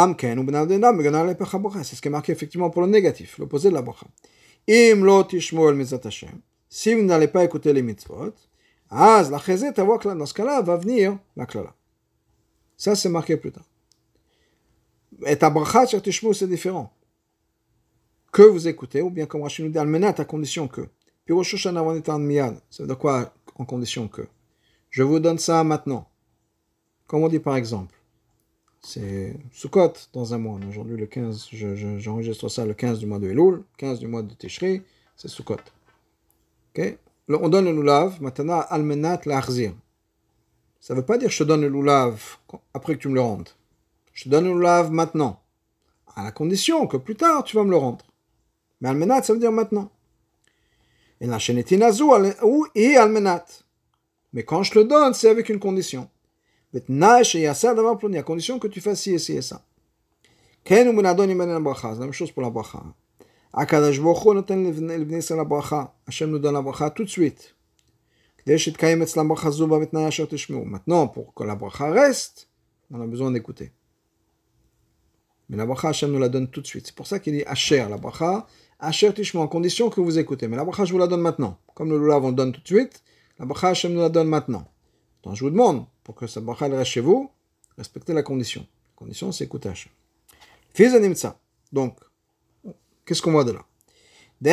ce 1.96 2.00
qui 2.00 2.08
est 2.08 2.10
marqué 2.10 2.32
effectivement 2.32 2.70
pour 2.70 2.82
le 2.82 2.88
négatif, 2.88 3.36
l'opposé 3.38 3.68
de 3.68 3.74
la 3.74 3.82
bracha. 3.82 4.06
Si 6.68 6.94
vous 6.94 7.02
n'allez 7.02 7.28
pas 7.28 7.44
écouter 7.44 7.72
les 7.72 7.82
mitzvot, 7.82 8.32
dans 8.90 9.38
ce 9.40 10.34
cas-là, 10.34 10.62
va 10.62 10.76
venir 10.76 11.18
la 11.36 11.46
klala. 11.46 11.74
Ça, 12.76 12.94
c'est 12.94 13.08
marqué 13.08 13.36
plus 13.36 13.52
tard. 13.52 13.68
Et 15.26 15.36
ta 15.36 15.50
bracha, 15.50 15.86
c'est 15.86 16.48
différent. 16.48 16.94
Que 18.32 18.42
vous 18.42 18.66
écoutez, 18.66 19.02
ou 19.02 19.10
bien 19.10 19.26
comme 19.26 19.42
Rachid 19.42 19.66
nous 19.66 19.70
dit, 19.70 19.78
almenat 19.78 20.14
à 20.16 20.24
condition 20.24 20.66
que. 20.66 20.80
Ça 21.28 21.34
veut 21.34 22.86
dire 22.86 22.98
quoi 22.98 23.34
en 23.56 23.66
condition 23.66 24.08
que? 24.08 24.22
Je 24.88 25.02
vous 25.02 25.20
donne 25.20 25.38
ça 25.38 25.62
maintenant. 25.64 26.08
Comme 27.06 27.22
on 27.24 27.28
dit 27.28 27.40
par 27.40 27.56
exemple, 27.56 27.94
c'est 28.80 29.36
Sukkot 29.52 29.92
dans 30.14 30.32
un 30.32 30.38
mois. 30.38 30.58
Aujourd'hui, 30.66 30.96
le 30.96 31.04
15, 31.04 31.48
j'enregistre 31.98 32.48
ça 32.48 32.64
le 32.64 32.72
15 32.72 33.00
du 33.00 33.06
mois 33.06 33.18
de 33.18 33.28
Elul, 33.28 33.64
15 33.76 33.98
du 33.98 34.06
mois 34.06 34.22
de 34.22 34.32
Tishri, 34.32 34.82
c'est 35.14 35.28
Sukkot. 35.28 35.56
On 37.28 37.48
donne 37.50 37.66
le 37.66 37.72
lulav, 37.72 38.22
maintenant, 38.22 38.60
almenat 38.70 39.20
l'arzir. 39.26 39.74
Ça 40.80 40.94
ne 40.94 41.00
veut 41.00 41.06
pas 41.06 41.18
dire 41.18 41.28
je 41.28 41.38
te 41.38 41.44
donne 41.44 41.60
le 41.60 41.68
lulav 41.68 42.38
après 42.72 42.94
que 42.94 43.00
tu 43.00 43.08
me 43.08 43.14
le 43.14 43.20
rendes. 43.20 43.50
Je 44.14 44.24
te 44.24 44.30
donne 44.30 44.46
le 44.46 44.54
lulav 44.54 44.90
maintenant. 44.90 45.38
À 46.16 46.24
la 46.24 46.32
condition 46.32 46.86
que 46.86 46.96
plus 46.96 47.16
tard, 47.16 47.44
tu 47.44 47.56
vas 47.56 47.64
me 47.64 47.70
le 47.70 47.76
rendre. 47.76 48.06
Mais 48.82 48.88
almenat, 48.88 49.22
ça 49.22 49.32
veut 49.32 49.38
dire 49.38 49.52
maintenant. 49.52 49.90
Et 51.20 51.26
la 51.26 51.38
ou 52.42 52.66
et 52.74 52.96
almenat. 52.96 53.46
Mais 54.32 54.42
quand 54.42 54.64
je 54.64 54.76
le 54.76 54.84
donne, 54.84 55.14
c'est 55.14 55.28
avec 55.28 55.48
une 55.48 55.60
condition. 55.60 56.10
et 56.74 57.46
à 57.46 58.22
condition 58.24 58.58
que 58.58 58.66
tu 58.66 58.80
fasses 58.80 59.02
ci 59.02 59.14
et 59.14 59.18
ci 59.18 59.34
et 59.34 59.42
ça. 59.42 59.64
C'est 60.64 60.84
la 60.84 60.94
même 60.94 62.12
chose 62.12 62.32
pour 62.32 62.42
la 62.42 62.50
bracha. 62.50 62.82
Akadash 63.52 64.00
Bochon 64.00 64.34
noten 64.34 64.64
l'Ibn 64.64 65.16
Israël 65.16 65.38
la 65.38 65.44
bracha. 65.44 65.94
Hachem 66.08 66.30
nous 66.30 66.40
donne 66.40 66.54
la 66.54 66.62
bracha 66.62 66.90
tout 66.90 67.04
de 67.04 67.08
suite. 67.08 67.54
Maintenant, 70.66 71.06
pour 71.06 71.34
que 71.34 71.44
la 71.44 71.54
bracha 71.54 71.88
reste, 71.90 72.48
on 72.90 73.00
a 73.00 73.06
besoin 73.06 73.30
d'écouter. 73.30 73.70
Mais 75.48 75.56
la 75.56 75.66
bracha, 75.66 75.90
Hachem 75.90 76.10
nous 76.10 76.18
la 76.18 76.28
donne 76.28 76.48
tout 76.48 76.62
de 76.62 76.66
suite. 76.66 76.86
C'est 76.86 76.96
pour 76.96 77.06
ça 77.06 77.18
qu'il 77.20 77.34
dit 77.34 77.44
Asher, 77.44 77.86
la 77.88 77.98
bracha, 77.98 78.46
Asher 78.82 79.14
tishmu, 79.14 79.40
en 79.40 79.46
condition 79.46 79.90
que 79.90 80.00
vous 80.00 80.18
écoutez. 80.18 80.48
Mais 80.48 80.56
la 80.56 80.64
bracha, 80.64 80.84
je 80.84 80.92
vous 80.92 80.98
la 80.98 81.06
donne 81.06 81.20
maintenant. 81.20 81.56
Comme 81.74 81.88
le 81.90 81.98
lulav, 82.00 82.24
on 82.24 82.32
donne 82.32 82.50
tout 82.50 82.60
de 82.60 82.66
suite. 82.66 83.04
La 83.38 83.46
bracha, 83.46 83.68
Hachem 83.68 83.92
nous 83.92 84.00
la 84.00 84.08
donne 84.08 84.26
maintenant. 84.26 84.66
Donc, 85.22 85.36
je 85.36 85.44
vous 85.44 85.50
demande, 85.50 85.86
pour 86.02 86.16
que 86.16 86.26
sa 86.26 86.40
bracha 86.40 86.66
reste 86.66 86.90
chez 86.90 87.00
vous, 87.00 87.30
respectez 87.78 88.12
la 88.12 88.24
condition. 88.24 88.62
La 88.62 88.96
condition, 88.96 89.30
c'est 89.30 89.44
écouter 89.44 89.68
Hachem. 89.68 89.92
Fils 90.74 90.92
Donc, 91.72 91.96
qu'est-ce 93.06 93.22
qu'on 93.22 93.30
voit 93.30 93.44
de 93.44 93.52
là? 93.52 93.64
Il 94.44 94.50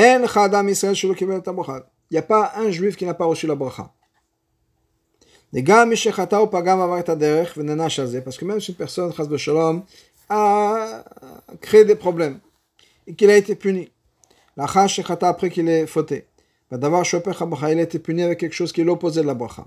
n'y 2.12 2.18
a 2.18 2.22
pas 2.22 2.52
un 2.56 2.70
juif 2.70 2.96
qui 2.98 3.06
n'a 3.06 3.16
pas 3.16 3.26
reçu 3.26 3.48
la 3.48 3.56
bracha. 3.56 3.92
Parce 5.52 5.64
que 8.38 8.46
même 8.46 8.60
si 8.60 8.72
une 8.72 8.78
personne, 8.78 9.12
a 10.32 11.04
créé 11.60 11.84
des 11.84 11.96
problèmes 11.96 12.40
et 13.08 13.16
qu'il 13.16 13.32
a 13.32 13.38
été 13.38 13.56
puni, 13.56 13.92
après 14.60 15.50
qu'il 15.50 15.70
ait 15.70 15.88
fauté, 15.88 16.28
il 16.72 16.86
a 16.86 17.82
été 17.82 18.00
puni 18.00 18.24
avec 18.24 18.40
quelque 18.40 18.54
chose 18.54 18.72
qui 18.72 18.82
est 18.82 18.84
l'opposé 18.84 19.22
de 19.22 19.28
la 19.28 19.34
bracha. 19.34 19.66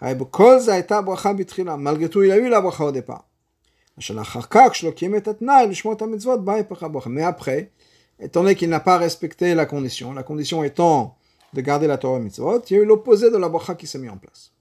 Malgré 0.00 2.08
tout, 2.08 2.22
il 2.22 2.30
a 2.30 2.38
eu 2.38 2.48
la 2.48 2.60
bracha 2.60 2.84
au 2.84 2.92
départ. 2.92 3.26
Mais 7.06 7.22
après, 7.22 7.70
étant 8.18 8.42
donné 8.42 8.54
qu'il 8.54 8.70
n'a 8.70 8.80
pas 8.80 8.96
respecté 8.96 9.54
la 9.54 9.66
condition, 9.66 10.14
la 10.14 10.22
condition 10.22 10.64
étant 10.64 11.16
de 11.52 11.60
garder 11.60 11.86
la 11.86 11.98
Torah 11.98 12.18
mitzvot, 12.18 12.62
il 12.70 12.76
y 12.76 12.78
a 12.78 12.82
eu 12.82 12.86
l'opposé 12.86 13.30
de 13.30 13.36
la 13.36 13.48
bracha 13.48 13.74
qui 13.74 13.86
s'est 13.86 13.98
mis 13.98 14.08
en 14.08 14.16
place. 14.16 14.52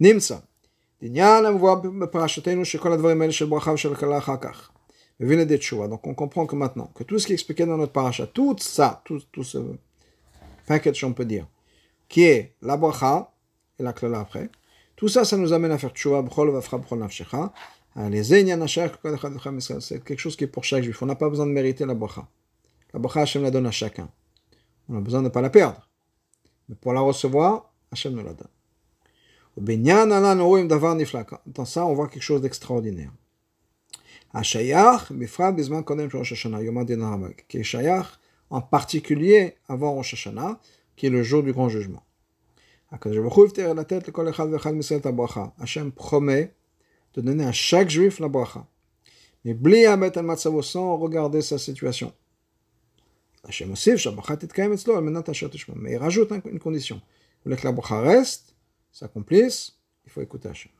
Nimsa. 0.00 0.42
Donc 5.20 6.06
on 6.06 6.14
comprend 6.14 6.46
que 6.46 6.56
maintenant, 6.56 6.90
que 6.94 7.04
tout 7.04 7.18
ce 7.18 7.26
qui 7.26 7.32
est 7.32 7.34
expliqué 7.34 7.66
dans 7.66 7.76
notre 7.76 7.92
paracha, 7.92 8.26
tout 8.26 8.56
ça, 8.58 9.02
tout, 9.04 9.20
tout 9.30 9.44
ce 9.44 9.58
package, 10.66 11.04
on 11.04 11.12
peut 11.12 11.24
dire, 11.24 11.46
qui 12.08 12.24
est 12.24 12.54
la 12.62 12.76
bracha, 12.76 13.30
et 13.78 13.82
la 13.82 13.92
klala 13.92 14.20
après. 14.20 14.50
Tout 14.96 15.08
ça, 15.08 15.24
ça 15.24 15.36
nous 15.36 15.52
amène 15.52 15.72
à 15.72 15.78
faire 15.78 15.90
tchouva, 15.90 16.22
b'chol 16.22 16.50
v'afra 16.50 16.78
b'chol 16.78 16.98
nafshecha. 16.98 17.52
C'est 19.80 20.04
quelque 20.04 20.18
chose 20.18 20.36
qui 20.36 20.44
est 20.44 20.48
pour 20.48 20.64
chaque 20.64 20.82
juif. 20.82 21.00
On 21.02 21.06
n'a 21.06 21.14
pas 21.14 21.28
besoin 21.28 21.46
de 21.46 21.52
mériter 21.52 21.86
la 21.86 21.94
bracha. 21.94 22.26
La 22.92 22.98
bracha, 22.98 23.20
Hachem 23.20 23.42
la 23.42 23.50
donne 23.50 23.66
à 23.66 23.70
chacun. 23.70 24.08
On 24.88 24.98
a 24.98 25.00
besoin 25.00 25.20
de 25.20 25.26
ne 25.26 25.30
pas 25.30 25.40
la 25.40 25.50
perdre. 25.50 25.88
Mais 26.68 26.74
pour 26.74 26.92
la 26.92 27.00
recevoir, 27.00 27.72
Hachem 27.92 28.14
nous 28.14 28.24
la 28.24 28.34
donne. 28.34 28.48
Dans 31.46 31.64
ça, 31.64 31.86
on 31.86 31.94
voit 31.94 32.08
quelque 32.08 32.22
chose 32.22 32.40
d'extraordinaire. 32.40 33.12
Qui 34.34 34.40
est 37.58 37.62
Shayach, 37.62 38.18
en 38.50 38.60
particulier 38.60 39.56
avant 39.68 39.92
Rosh 39.92 40.14
Hashanah, 40.14 40.58
qui 40.96 41.06
est 41.06 41.10
le 41.10 41.22
jour 41.22 41.44
du 41.44 41.52
grand 41.52 41.68
jugement. 41.68 42.02
Hachem 45.60 45.92
promet 45.92 46.52
de 47.14 47.20
donner 47.20 47.44
à 47.44 47.52
chaque 47.52 47.90
juif 47.90 48.18
la 48.18 48.28
bracha. 48.28 48.66
Mais 49.44 49.54
bli 49.54 49.86
al 49.86 49.98
matzavo 49.98 50.62
sans 50.62 50.96
regarder 50.96 51.40
sa 51.40 51.58
situation. 51.58 52.12
Hachem 53.44 53.70
aussi, 53.72 53.90
mais 55.76 55.92
il 55.92 55.96
rajoute 55.96 56.32
une 56.46 56.58
condition. 56.58 56.96
Vous 56.96 57.02
voulez 57.44 57.56
que 57.56 57.64
la 57.64 57.72
bracha 57.72 58.00
reste, 58.00 58.56
s'accomplisse, 58.90 59.78
il 60.04 60.10
faut 60.10 60.22
écouter 60.22 60.48
Hachem. 60.48 60.72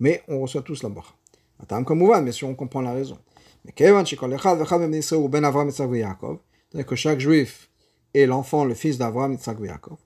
Mais 0.00 0.22
on 0.28 0.40
reçoit 0.40 0.62
tous 0.62 0.82
la 0.82 0.88
bracha. 0.88 1.14
La 1.60 2.92
raison. 2.92 3.18
Mais 3.64 3.72
Kevan, 3.72 4.04
ben 5.28 5.44
Avram, 5.44 5.70
Yaakov, 5.70 6.38
que 6.86 6.96
chaque 6.96 7.20
juif 7.20 7.70
est 8.12 8.26
l'enfant, 8.26 8.64
le 8.64 8.74
fils 8.74 8.98
d'Avram, 8.98 9.32
Yitzhak 9.32 9.58
Yaakov. 9.60 9.98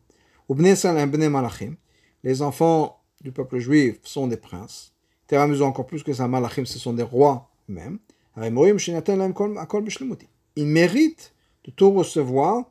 Les 2.24 2.42
enfants 2.42 3.00
du 3.20 3.32
peuple 3.32 3.58
juif 3.58 3.98
sont 4.04 4.26
des 4.28 4.36
princes. 4.36 4.92
Teramizu 5.26 5.62
encore 5.62 5.86
plus 5.86 6.02
que 6.02 6.12
ça, 6.12 6.28
malachim, 6.28 6.64
ce 6.64 6.78
sont 6.78 6.92
des 6.92 7.02
rois 7.02 7.50
même. 7.68 7.98
Ils 10.56 10.66
méritent 10.66 11.34
de 11.64 11.70
tout 11.70 11.90
recevoir? 11.90 12.64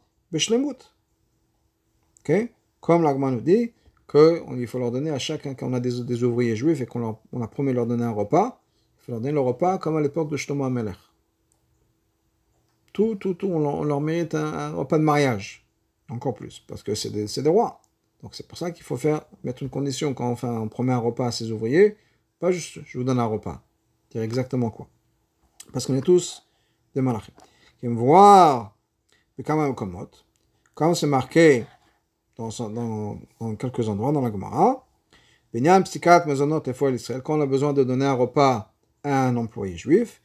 Comme 2.79 3.03
l'Agma 3.03 3.31
nous 3.31 3.41
dit 3.41 3.73
qu'il 4.09 4.67
faut 4.67 4.79
leur 4.79 4.91
donner 4.91 5.09
à 5.11 5.19
chacun, 5.19 5.53
quand 5.53 5.67
on 5.67 5.73
a 5.73 5.79
des, 5.79 6.03
des 6.03 6.23
ouvriers 6.23 6.55
juifs 6.55 6.81
et 6.81 6.85
qu'on 6.85 7.17
on 7.31 7.41
a 7.41 7.47
promis 7.47 7.71
de 7.71 7.75
leur 7.75 7.85
donner 7.85 8.05
un 8.05 8.11
repas, 8.11 8.61
faut 9.07 9.13
leur 9.13 9.21
donner 9.21 9.33
le 9.33 9.39
repas 9.39 9.77
comme 9.77 9.95
à 9.97 10.01
l'époque 10.01 10.29
de 10.29 10.37
Shlomo 10.37 10.65
Amelech. 10.65 10.97
Tout, 12.91 13.15
tout, 13.15 13.35
tout, 13.35 13.47
on 13.47 13.83
leur, 13.83 14.01
mérite 14.01 14.35
un, 14.35 14.53
un 14.53 14.73
repas 14.73 14.97
de 14.97 15.03
mariage. 15.03 15.65
Encore 16.09 16.33
plus, 16.33 16.59
parce 16.67 16.83
que 16.83 16.93
c'est 16.93 17.09
des, 17.09 17.25
des, 17.25 17.49
rois. 17.49 17.81
Donc 18.21 18.35
c'est 18.35 18.47
pour 18.47 18.57
ça 18.57 18.71
qu'il 18.71 18.83
faut 18.83 18.97
faire, 18.97 19.21
mettre 19.43 19.63
une 19.63 19.69
condition 19.69 20.13
quand 20.13 20.29
on, 20.29 20.35
fait, 20.35 20.47
on 20.47 20.67
promet 20.67 20.93
un 20.93 20.97
repas 20.97 21.27
à 21.27 21.31
ses 21.31 21.51
ouvriers, 21.51 21.95
pas 22.39 22.51
juste 22.51 22.79
je 22.85 22.97
vous 22.97 23.03
donne 23.03 23.19
un 23.19 23.25
repas. 23.25 23.61
Dire 24.11 24.21
exactement 24.23 24.69
quoi. 24.69 24.87
Parce 25.73 25.85
qu'on 25.85 25.95
est 25.95 26.01
tous 26.01 26.45
des 26.95 27.01
malachim. 27.01 27.33
Qui 27.79 27.85
aiment 27.85 27.95
voir 27.95 28.75
Comme 30.73 30.95
c'est 30.95 31.07
marqué 31.07 31.65
dans, 32.35 32.49
dans, 32.69 33.19
dans, 33.39 33.55
quelques 33.55 33.87
endroits 33.87 34.11
dans 34.11 34.21
la 34.21 34.31
Gemara, 34.31 34.85
quand 35.53 37.37
on 37.37 37.41
a 37.41 37.45
besoin 37.45 37.73
de 37.73 37.83
donner 37.83 38.05
un 38.05 38.13
repas 38.13 38.73
un 39.13 39.35
employé 39.37 39.77
juif, 39.77 40.21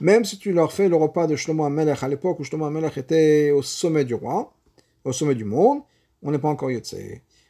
même 0.00 0.24
si 0.24 0.38
tu 0.38 0.52
leur 0.52 0.72
fais 0.72 0.88
le 0.88 0.96
repas 0.96 1.26
de 1.26 1.34
Shlomo 1.34 1.64
Amelech 1.64 2.02
à 2.02 2.08
l'époque 2.08 2.38
où 2.38 2.44
Shlomo 2.44 2.66
Amelech 2.66 2.96
était 2.98 3.50
au 3.50 3.62
sommet 3.62 4.04
du 4.04 4.14
roi, 4.14 4.52
au 5.04 5.12
sommet 5.12 5.34
du 5.34 5.44
monde, 5.44 5.80
on 6.22 6.30
n'est 6.30 6.38
pas 6.38 6.48
encore 6.48 6.70
Yotze. 6.70 6.96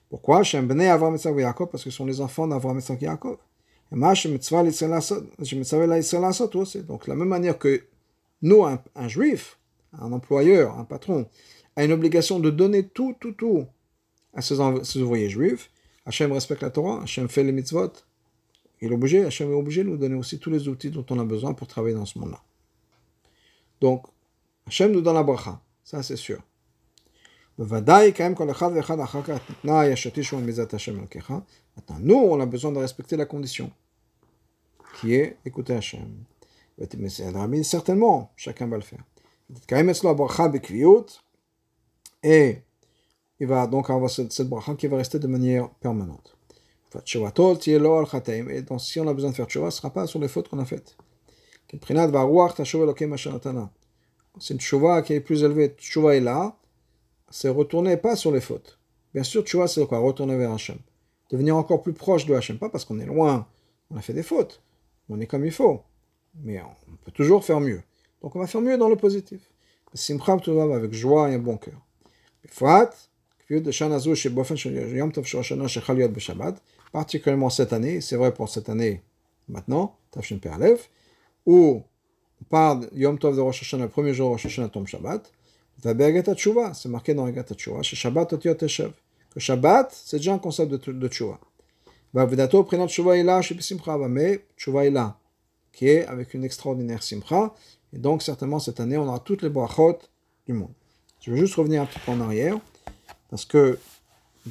Pourquoi? 0.08 0.38
Parce 0.38 0.52
que 0.52 1.78
ce 1.78 1.90
sont 1.90 2.06
les 2.06 2.20
enfants 2.20 2.46
d'Avram 2.48 2.78
et 2.78 3.04
Yaakov. 3.04 3.36
Donc, 3.90 4.00
de 7.04 7.08
la 7.08 7.14
même 7.14 7.28
manière 7.28 7.58
que 7.58 7.82
nous, 8.42 8.64
un, 8.64 8.80
un, 8.94 9.08
juif, 9.08 9.58
un 9.98 10.12
employeur, 10.12 10.78
un 10.78 10.84
patron, 10.84 11.26
a 11.76 11.84
une 11.84 11.92
obligation 11.92 12.38
de 12.38 12.50
donner 12.50 12.84
tout, 12.84 13.14
tout, 13.18 13.32
tout 13.32 13.66
à 14.34 14.42
ses, 14.42 14.56
ses 14.84 15.00
ouvriers 15.00 15.30
juifs, 15.30 15.70
Hachem 16.08 16.32
respecte 16.32 16.62
la 16.62 16.70
Torah, 16.70 17.02
Hachem 17.02 17.28
fait 17.28 17.44
les 17.44 17.52
mitzvot, 17.52 17.92
il 18.80 18.90
est 18.90 18.94
obligé, 18.94 19.26
Hachem 19.26 19.52
est 19.52 19.54
obligé 19.54 19.84
de 19.84 19.90
nous 19.90 19.98
donner 19.98 20.14
aussi 20.14 20.38
tous 20.38 20.48
les 20.48 20.66
outils 20.66 20.90
dont 20.90 21.04
on 21.10 21.18
a 21.18 21.24
besoin 21.24 21.52
pour 21.52 21.66
travailler 21.66 21.94
dans 21.94 22.06
ce 22.06 22.18
monde-là. 22.18 22.42
Donc, 23.82 24.06
Hachem 24.66 24.90
nous 24.90 25.02
donne 25.02 25.16
la 25.16 25.22
bracha, 25.22 25.60
ça 25.84 26.02
c'est 26.02 26.16
sûr. 26.16 26.40
Maintenant, 27.58 28.00
nous, 32.00 32.14
on 32.14 32.40
a 32.40 32.46
besoin 32.46 32.72
de 32.72 32.78
respecter 32.78 33.18
la 33.18 33.26
condition, 33.26 33.70
qui 34.98 35.14
est 35.14 35.36
écouter 35.44 35.74
Hachem. 35.74 36.24
Certainement, 37.64 38.32
chacun 38.34 38.66
va 38.66 38.76
le 38.78 38.82
faire. 38.82 39.04
Et 42.22 42.62
il 43.40 43.46
va 43.46 43.66
donc 43.66 43.90
avoir 43.90 44.10
cette, 44.10 44.40
bracha 44.42 44.74
qui 44.74 44.86
va 44.86 44.96
rester 44.96 45.18
de 45.18 45.26
manière 45.26 45.68
permanente. 45.80 46.36
Et 46.94 47.02
donc, 48.62 48.80
si 48.80 49.00
on 49.00 49.08
a 49.08 49.14
besoin 49.14 49.30
de 49.30 49.36
faire 49.36 49.46
tchouva, 49.46 49.70
ce 49.70 49.76
ne 49.76 49.80
sera 49.80 49.90
pas 49.90 50.06
sur 50.06 50.18
les 50.18 50.28
fautes 50.28 50.48
qu'on 50.48 50.58
a 50.58 50.64
faites. 50.64 50.96
C'est 54.40 54.54
une 54.54 54.60
tchouva 54.60 55.02
qui 55.02 55.12
est 55.12 55.20
plus 55.20 55.42
élevée. 55.42 55.74
Tchouva 55.76 56.16
est 56.16 56.20
là, 56.20 56.56
c'est 57.30 57.50
retourner 57.50 57.96
pas 57.98 58.16
sur 58.16 58.32
les 58.32 58.40
fautes. 58.40 58.78
Bien 59.12 59.22
sûr, 59.22 59.42
tchouva, 59.42 59.68
c'est 59.68 59.86
quoi? 59.86 59.98
Retourner 59.98 60.36
vers 60.36 60.52
Hachem. 60.52 60.78
Devenir 61.30 61.56
encore 61.56 61.82
plus 61.82 61.92
proche 61.92 62.24
de 62.24 62.34
Hachem. 62.34 62.58
Pas 62.58 62.70
parce 62.70 62.86
qu'on 62.86 62.98
est 63.00 63.06
loin, 63.06 63.46
on 63.90 63.96
a 63.96 64.00
fait 64.00 64.14
des 64.14 64.22
fautes. 64.22 64.62
On 65.10 65.20
est 65.20 65.26
comme 65.26 65.44
il 65.44 65.52
faut. 65.52 65.82
Mais 66.42 66.62
on 66.62 66.96
peut 67.04 67.12
toujours 67.12 67.44
faire 67.44 67.60
mieux. 67.60 67.82
Donc 68.22 68.34
on 68.34 68.38
va 68.38 68.46
faire 68.46 68.60
mieux 68.60 68.78
dans 68.78 68.88
le 68.88 68.96
positif. 68.96 69.40
Simcha 69.94 70.32
avec 70.32 70.92
joie 70.92 71.30
et 71.30 71.34
un 71.34 71.38
bon 71.38 71.56
cœur. 71.56 71.80
Particulièrement 76.92 77.50
cette 77.50 77.72
année, 77.72 78.00
c'est 78.00 78.16
vrai 78.16 78.32
pour 78.32 78.48
cette 78.48 78.68
année 78.68 79.02
maintenant, 79.48 79.96
Tafshin 80.10 80.38
Perlev, 80.38 80.80
où 81.46 81.82
on 82.40 82.44
parle 82.44 82.88
Yom 82.92 83.18
Tov 83.18 83.36
de 83.36 83.40
Rosh 83.40 83.62
Hashanah, 83.62 83.84
le 83.84 83.90
premier 83.90 84.14
jour 84.14 84.28
de 84.28 84.32
Rosh 84.32 84.46
Hashanah 84.46 84.68
tombe 84.68 84.86
Shabbat, 84.86 85.32
c'est 85.80 86.88
marqué 86.88 87.14
dans 87.14 87.26
Egat 87.26 87.44
Tshuva, 87.54 87.82
chez 87.82 87.96
Shabbat 87.96 88.32
Otiot 88.32 88.54
Teshev, 88.54 88.92
que 89.30 89.40
Shabbat, 89.40 89.92
c'est 89.92 90.16
déjà 90.18 90.34
un 90.34 90.38
concept 90.38 90.72
de, 90.72 90.92
de 90.92 91.08
Tshuva. 91.08 91.38
Vavedato, 92.12 92.64
prenant 92.64 92.88
Tshuva 92.88 93.16
Ila, 93.16 93.42
chez 93.42 93.58
Simcha, 93.60 93.96
mais 94.08 94.44
Tshuva 94.56 94.86
Ila, 94.86 95.18
qui 95.72 95.88
est 95.88 96.06
avec 96.06 96.34
une 96.34 96.44
extraordinaire 96.44 97.02
Simcha, 97.02 97.54
et 97.92 97.98
donc 97.98 98.22
certainement 98.22 98.58
cette 98.58 98.80
année, 98.80 98.96
on 98.96 99.06
aura 99.06 99.20
toutes 99.20 99.42
les 99.42 99.48
brachot 99.48 99.98
du 100.46 100.52
monde. 100.52 100.72
Je 101.20 101.30
vais 101.30 101.38
juste 101.38 101.54
revenir 101.54 101.82
un 101.82 101.86
petit 101.86 101.98
peu 101.98 102.12
en 102.12 102.20
arrière, 102.20 102.58
parce 103.30 103.44
que 103.44 103.78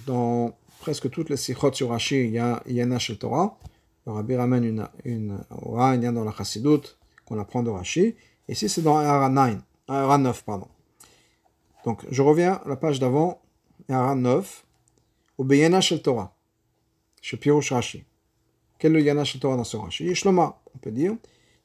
dans 0.05 0.53
presque 0.79 1.09
toutes 1.09 1.29
les 1.29 1.37
sikhot 1.37 1.73
sur 1.73 1.89
Rashi, 1.89 2.25
il 2.25 2.31
y 2.31 2.39
a 2.39 2.61
Yana 2.67 2.99
Shel 2.99 3.17
Torah. 3.17 3.57
Le 4.05 4.13
Rabbi 4.13 4.35
ramène 4.35 4.63
une, 4.63 4.87
une 5.03 5.39
aura, 5.49 5.95
il 5.95 6.03
y 6.03 6.05
a 6.05 6.11
dans 6.11 6.23
la 6.23 6.31
Chassidut 6.31 6.95
qu'on 7.25 7.39
apprend 7.39 7.63
de 7.63 7.69
Rashi. 7.69 8.15
Ici, 8.47 8.69
c'est 8.69 8.81
dans 8.81 8.97
Ara 8.97 9.29
9, 9.29 9.57
Ara 9.87 10.17
9, 10.17 10.43
pardon. 10.43 10.67
Donc, 11.83 12.05
je 12.09 12.21
reviens 12.21 12.61
à 12.63 12.69
la 12.69 12.77
page 12.77 12.99
d'avant, 12.99 13.41
Ara 13.89 14.15
9, 14.15 14.65
au 15.37 15.43
Beyana 15.43 15.79
Torah, 16.03 16.33
chez 17.21 17.37
Pirush 17.37 17.73
Rashi. 17.73 18.05
Quel 18.79 18.95
est 18.95 18.99
le 18.99 19.01
Yana 19.01 19.23
Shel 19.23 19.41
Torah 19.41 19.57
dans 19.57 19.63
ce 19.63 19.75
Rashi? 19.75 20.05
Yishloma, 20.05 20.59
on 20.73 20.77
peut 20.77 20.91
dire. 20.91 21.15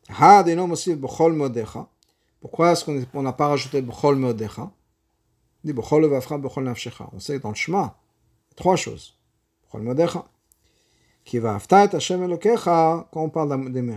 Ha 0.09 0.45
aussi 0.71 0.97
b'chol 0.97 1.33
modecha. 1.35 1.87
Pourquoi 2.41 2.73
est-ce 2.73 2.85
qu'on 2.85 3.23
n'a 3.23 3.33
pas 3.33 3.49
rajouté 3.49 3.81
b'chol 3.83 4.17
modecha? 4.17 4.71
On 5.65 7.19
sait 7.21 7.39
dans 7.39 7.51
le 7.51 7.55
Shema, 7.55 7.97
Trois 8.57 8.77
choses. 8.77 9.17
Qui 11.25 11.39
va 11.39 11.59
quand 11.61 13.07
on 13.15 13.31
parle 13.31 13.73
d'aimer 13.73 13.95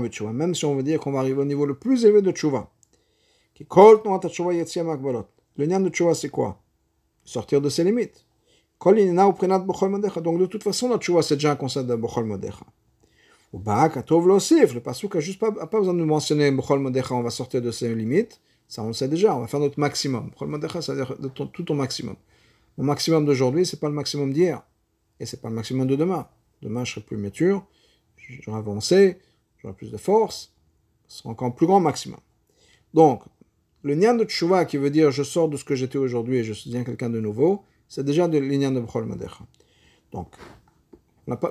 b'tshuva, 0.00 0.32
même 0.32 0.54
si 0.54 0.64
on 0.64 0.74
veut 0.74 0.82
dire 0.82 1.00
qu'on 1.00 1.12
va 1.12 1.20
arriver 1.20 1.40
au 1.40 1.44
niveau 1.44 1.66
le 1.66 1.74
plus 1.74 2.04
élevé 2.04 2.22
de 2.22 2.30
makbalot. 4.82 5.26
Le 5.56 5.66
nian 5.66 5.80
de 5.80 5.88
tshuva, 5.88 6.14
c'est 6.14 6.28
quoi? 6.28 6.60
Sortir 7.24 7.60
de 7.60 7.68
ses 7.68 7.84
limites. 7.84 8.24
Donc 8.80 8.98
de 10.38 10.46
toute 10.46 10.62
façon, 10.62 10.88
la 10.88 10.98
tshuva, 10.98 11.22
c'est 11.22 11.36
déjà 11.36 11.52
un 11.52 11.56
concept 11.56 11.86
de 11.86 11.96
b'chol 11.96 12.24
modecha. 12.24 12.66
Le 13.52 14.80
pasuk 14.80 15.16
a 15.16 15.20
juste 15.20 15.38
pas, 15.38 15.52
pas 15.52 15.78
besoin 15.78 15.94
de 15.94 15.98
nous 16.00 16.06
mentionner 16.06 16.50
b'chol 16.50 16.80
modecha, 16.80 17.14
on 17.14 17.22
va 17.22 17.30
sortir 17.30 17.62
de 17.62 17.70
ses 17.70 17.94
limites. 17.94 18.40
Ça, 18.68 18.82
on 18.82 18.88
le 18.88 18.92
sait 18.92 19.08
déjà, 19.08 19.36
on 19.36 19.40
va 19.40 19.46
faire 19.46 19.60
notre 19.60 19.78
maximum. 19.78 20.30
c'est-à-dire 20.38 21.16
tout 21.34 21.62
ton 21.62 21.74
maximum. 21.74 22.16
Mon 22.78 22.84
maximum 22.84 23.24
d'aujourd'hui, 23.24 23.66
c'est 23.66 23.78
pas 23.78 23.88
le 23.88 23.94
maximum 23.94 24.32
d'hier. 24.32 24.62
Et 25.20 25.26
c'est 25.26 25.40
pas 25.40 25.48
le 25.48 25.54
maximum 25.54 25.86
de 25.86 25.96
demain. 25.96 26.26
Demain, 26.62 26.84
je 26.84 26.92
serai 26.92 27.02
plus 27.02 27.16
mature, 27.16 27.64
j'aurai 28.16 28.58
avancé, 28.58 29.18
j'aurai 29.58 29.74
plus 29.74 29.90
de 29.90 29.96
force. 29.96 30.52
Ce 31.08 31.18
sera 31.18 31.30
encore 31.30 31.54
plus 31.54 31.66
grand 31.66 31.80
maximum. 31.80 32.18
Donc, 32.94 33.22
le 33.82 33.94
nian 33.94 34.14
de 34.14 34.24
tshuva 34.24 34.64
qui 34.64 34.78
veut 34.78 34.90
dire 34.90 35.10
je 35.10 35.22
sors 35.22 35.48
de 35.48 35.56
ce 35.56 35.64
que 35.64 35.74
j'étais 35.74 35.98
aujourd'hui 35.98 36.38
et 36.38 36.44
je 36.44 36.52
deviens 36.68 36.84
quelqu'un 36.84 37.10
de 37.10 37.20
nouveau, 37.20 37.62
c'est 37.88 38.04
déjà 38.04 38.28
de 38.28 38.38
l'ignan 38.38 38.72
de 38.72 38.80
Bchol. 38.80 39.06
Donc, 40.10 40.28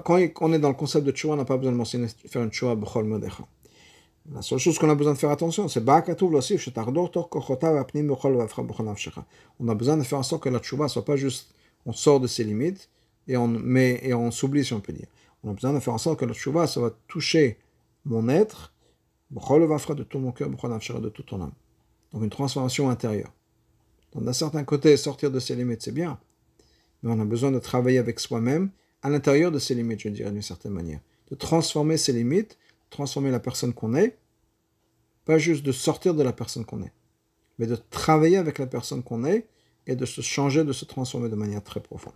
quand 0.04 0.19
on 0.41 0.54
est 0.54 0.60
dans 0.60 0.69
le 0.69 0.76
concept 0.76 1.06
de 1.06 1.12
tshuva, 1.12 1.36
on 1.36 1.38
n'a 1.38 1.45
pas 1.45 1.58
besoin 1.58 1.73
de 1.73 2.08
faire 2.28 2.41
une 2.41 2.49
tshuva 2.49 2.76
Bchol 2.76 3.06
Madecha. 3.06 3.47
La 4.31 4.41
seule 4.41 4.59
chose 4.59 4.79
qu'on 4.79 4.89
a 4.89 4.95
besoin 4.95 5.13
de 5.13 5.17
faire 5.17 5.31
attention, 5.31 5.67
c'est 5.67 5.86
On 5.88 6.07
a 9.67 9.75
besoin 9.75 9.97
de 9.97 10.03
faire 10.03 10.19
en 10.19 10.23
sorte 10.23 10.43
que 10.43 10.49
la 10.49 10.59
tchouva 10.59 10.88
soit 10.88 11.03
pas 11.03 11.17
juste 11.17 11.53
on 11.86 11.91
sort 11.91 12.21
de 12.21 12.27
ses 12.27 12.45
limites 12.45 12.89
et 13.27 13.36
on, 13.36 13.47
met, 13.47 13.99
et 14.03 14.13
on 14.13 14.31
s'oublie, 14.31 14.63
si 14.63 14.73
on 14.73 14.79
peut 14.79 14.93
dire. 14.93 15.07
On 15.43 15.51
a 15.51 15.53
besoin 15.53 15.73
de 15.73 15.79
faire 15.79 15.93
en 15.93 15.97
sorte 15.97 16.19
que 16.19 16.25
la 16.25 16.33
tchouva, 16.33 16.67
ça 16.67 16.79
va 16.79 16.91
toucher 17.07 17.57
mon 18.05 18.29
être, 18.29 18.73
de 19.31 20.03
tout 20.03 20.19
mon 20.19 20.31
cœur, 20.31 20.49
de 20.49 21.09
toute 21.09 21.25
ton 21.25 21.41
âme. 21.41 21.51
Donc 22.13 22.23
une 22.23 22.29
transformation 22.29 22.89
intérieure. 22.89 23.33
Donc 24.13 24.23
d'un 24.23 24.33
certain 24.33 24.63
côté, 24.63 24.95
sortir 24.95 25.31
de 25.31 25.39
ses 25.39 25.55
limites, 25.55 25.81
c'est 25.81 25.91
bien, 25.91 26.19
mais 27.01 27.12
on 27.12 27.19
a 27.19 27.25
besoin 27.25 27.51
de 27.51 27.59
travailler 27.59 27.97
avec 27.97 28.19
soi-même 28.19 28.69
à 29.01 29.09
l'intérieur 29.09 29.51
de 29.51 29.59
ses 29.59 29.75
limites, 29.75 29.99
je 30.01 30.09
dirais 30.09 30.31
d'une 30.31 30.41
certaine 30.41 30.71
manière. 30.71 30.99
De 31.29 31.36
transformer 31.36 31.97
ses 31.97 32.13
limites 32.13 32.57
transformer 32.93 33.32
la 33.32 33.39
personne 33.39 33.73
qu'on 33.73 33.95
est, 33.95 34.17
pas 35.25 35.38
juste 35.38 35.65
de 35.65 35.71
sortir 35.71 36.13
de 36.15 36.23
la 36.23 36.32
personne 36.32 36.65
qu'on 36.65 36.84
est, 36.84 36.93
mais 37.58 37.67
de 37.67 37.75
travailler 37.75 38.38
avec 38.38 38.60
la 38.60 38.67
personne 38.67 39.03
qu'on 39.03 39.25
est 39.25 39.47
et 39.88 39.95
de 39.95 40.06
se 40.06 40.21
changer, 40.21 40.63
de 40.63 40.73
se 40.73 40.86
transformer 40.86 41.29
de 41.29 41.36
manière 41.36 41.63
très 41.63 41.82
profonde. 41.82 42.13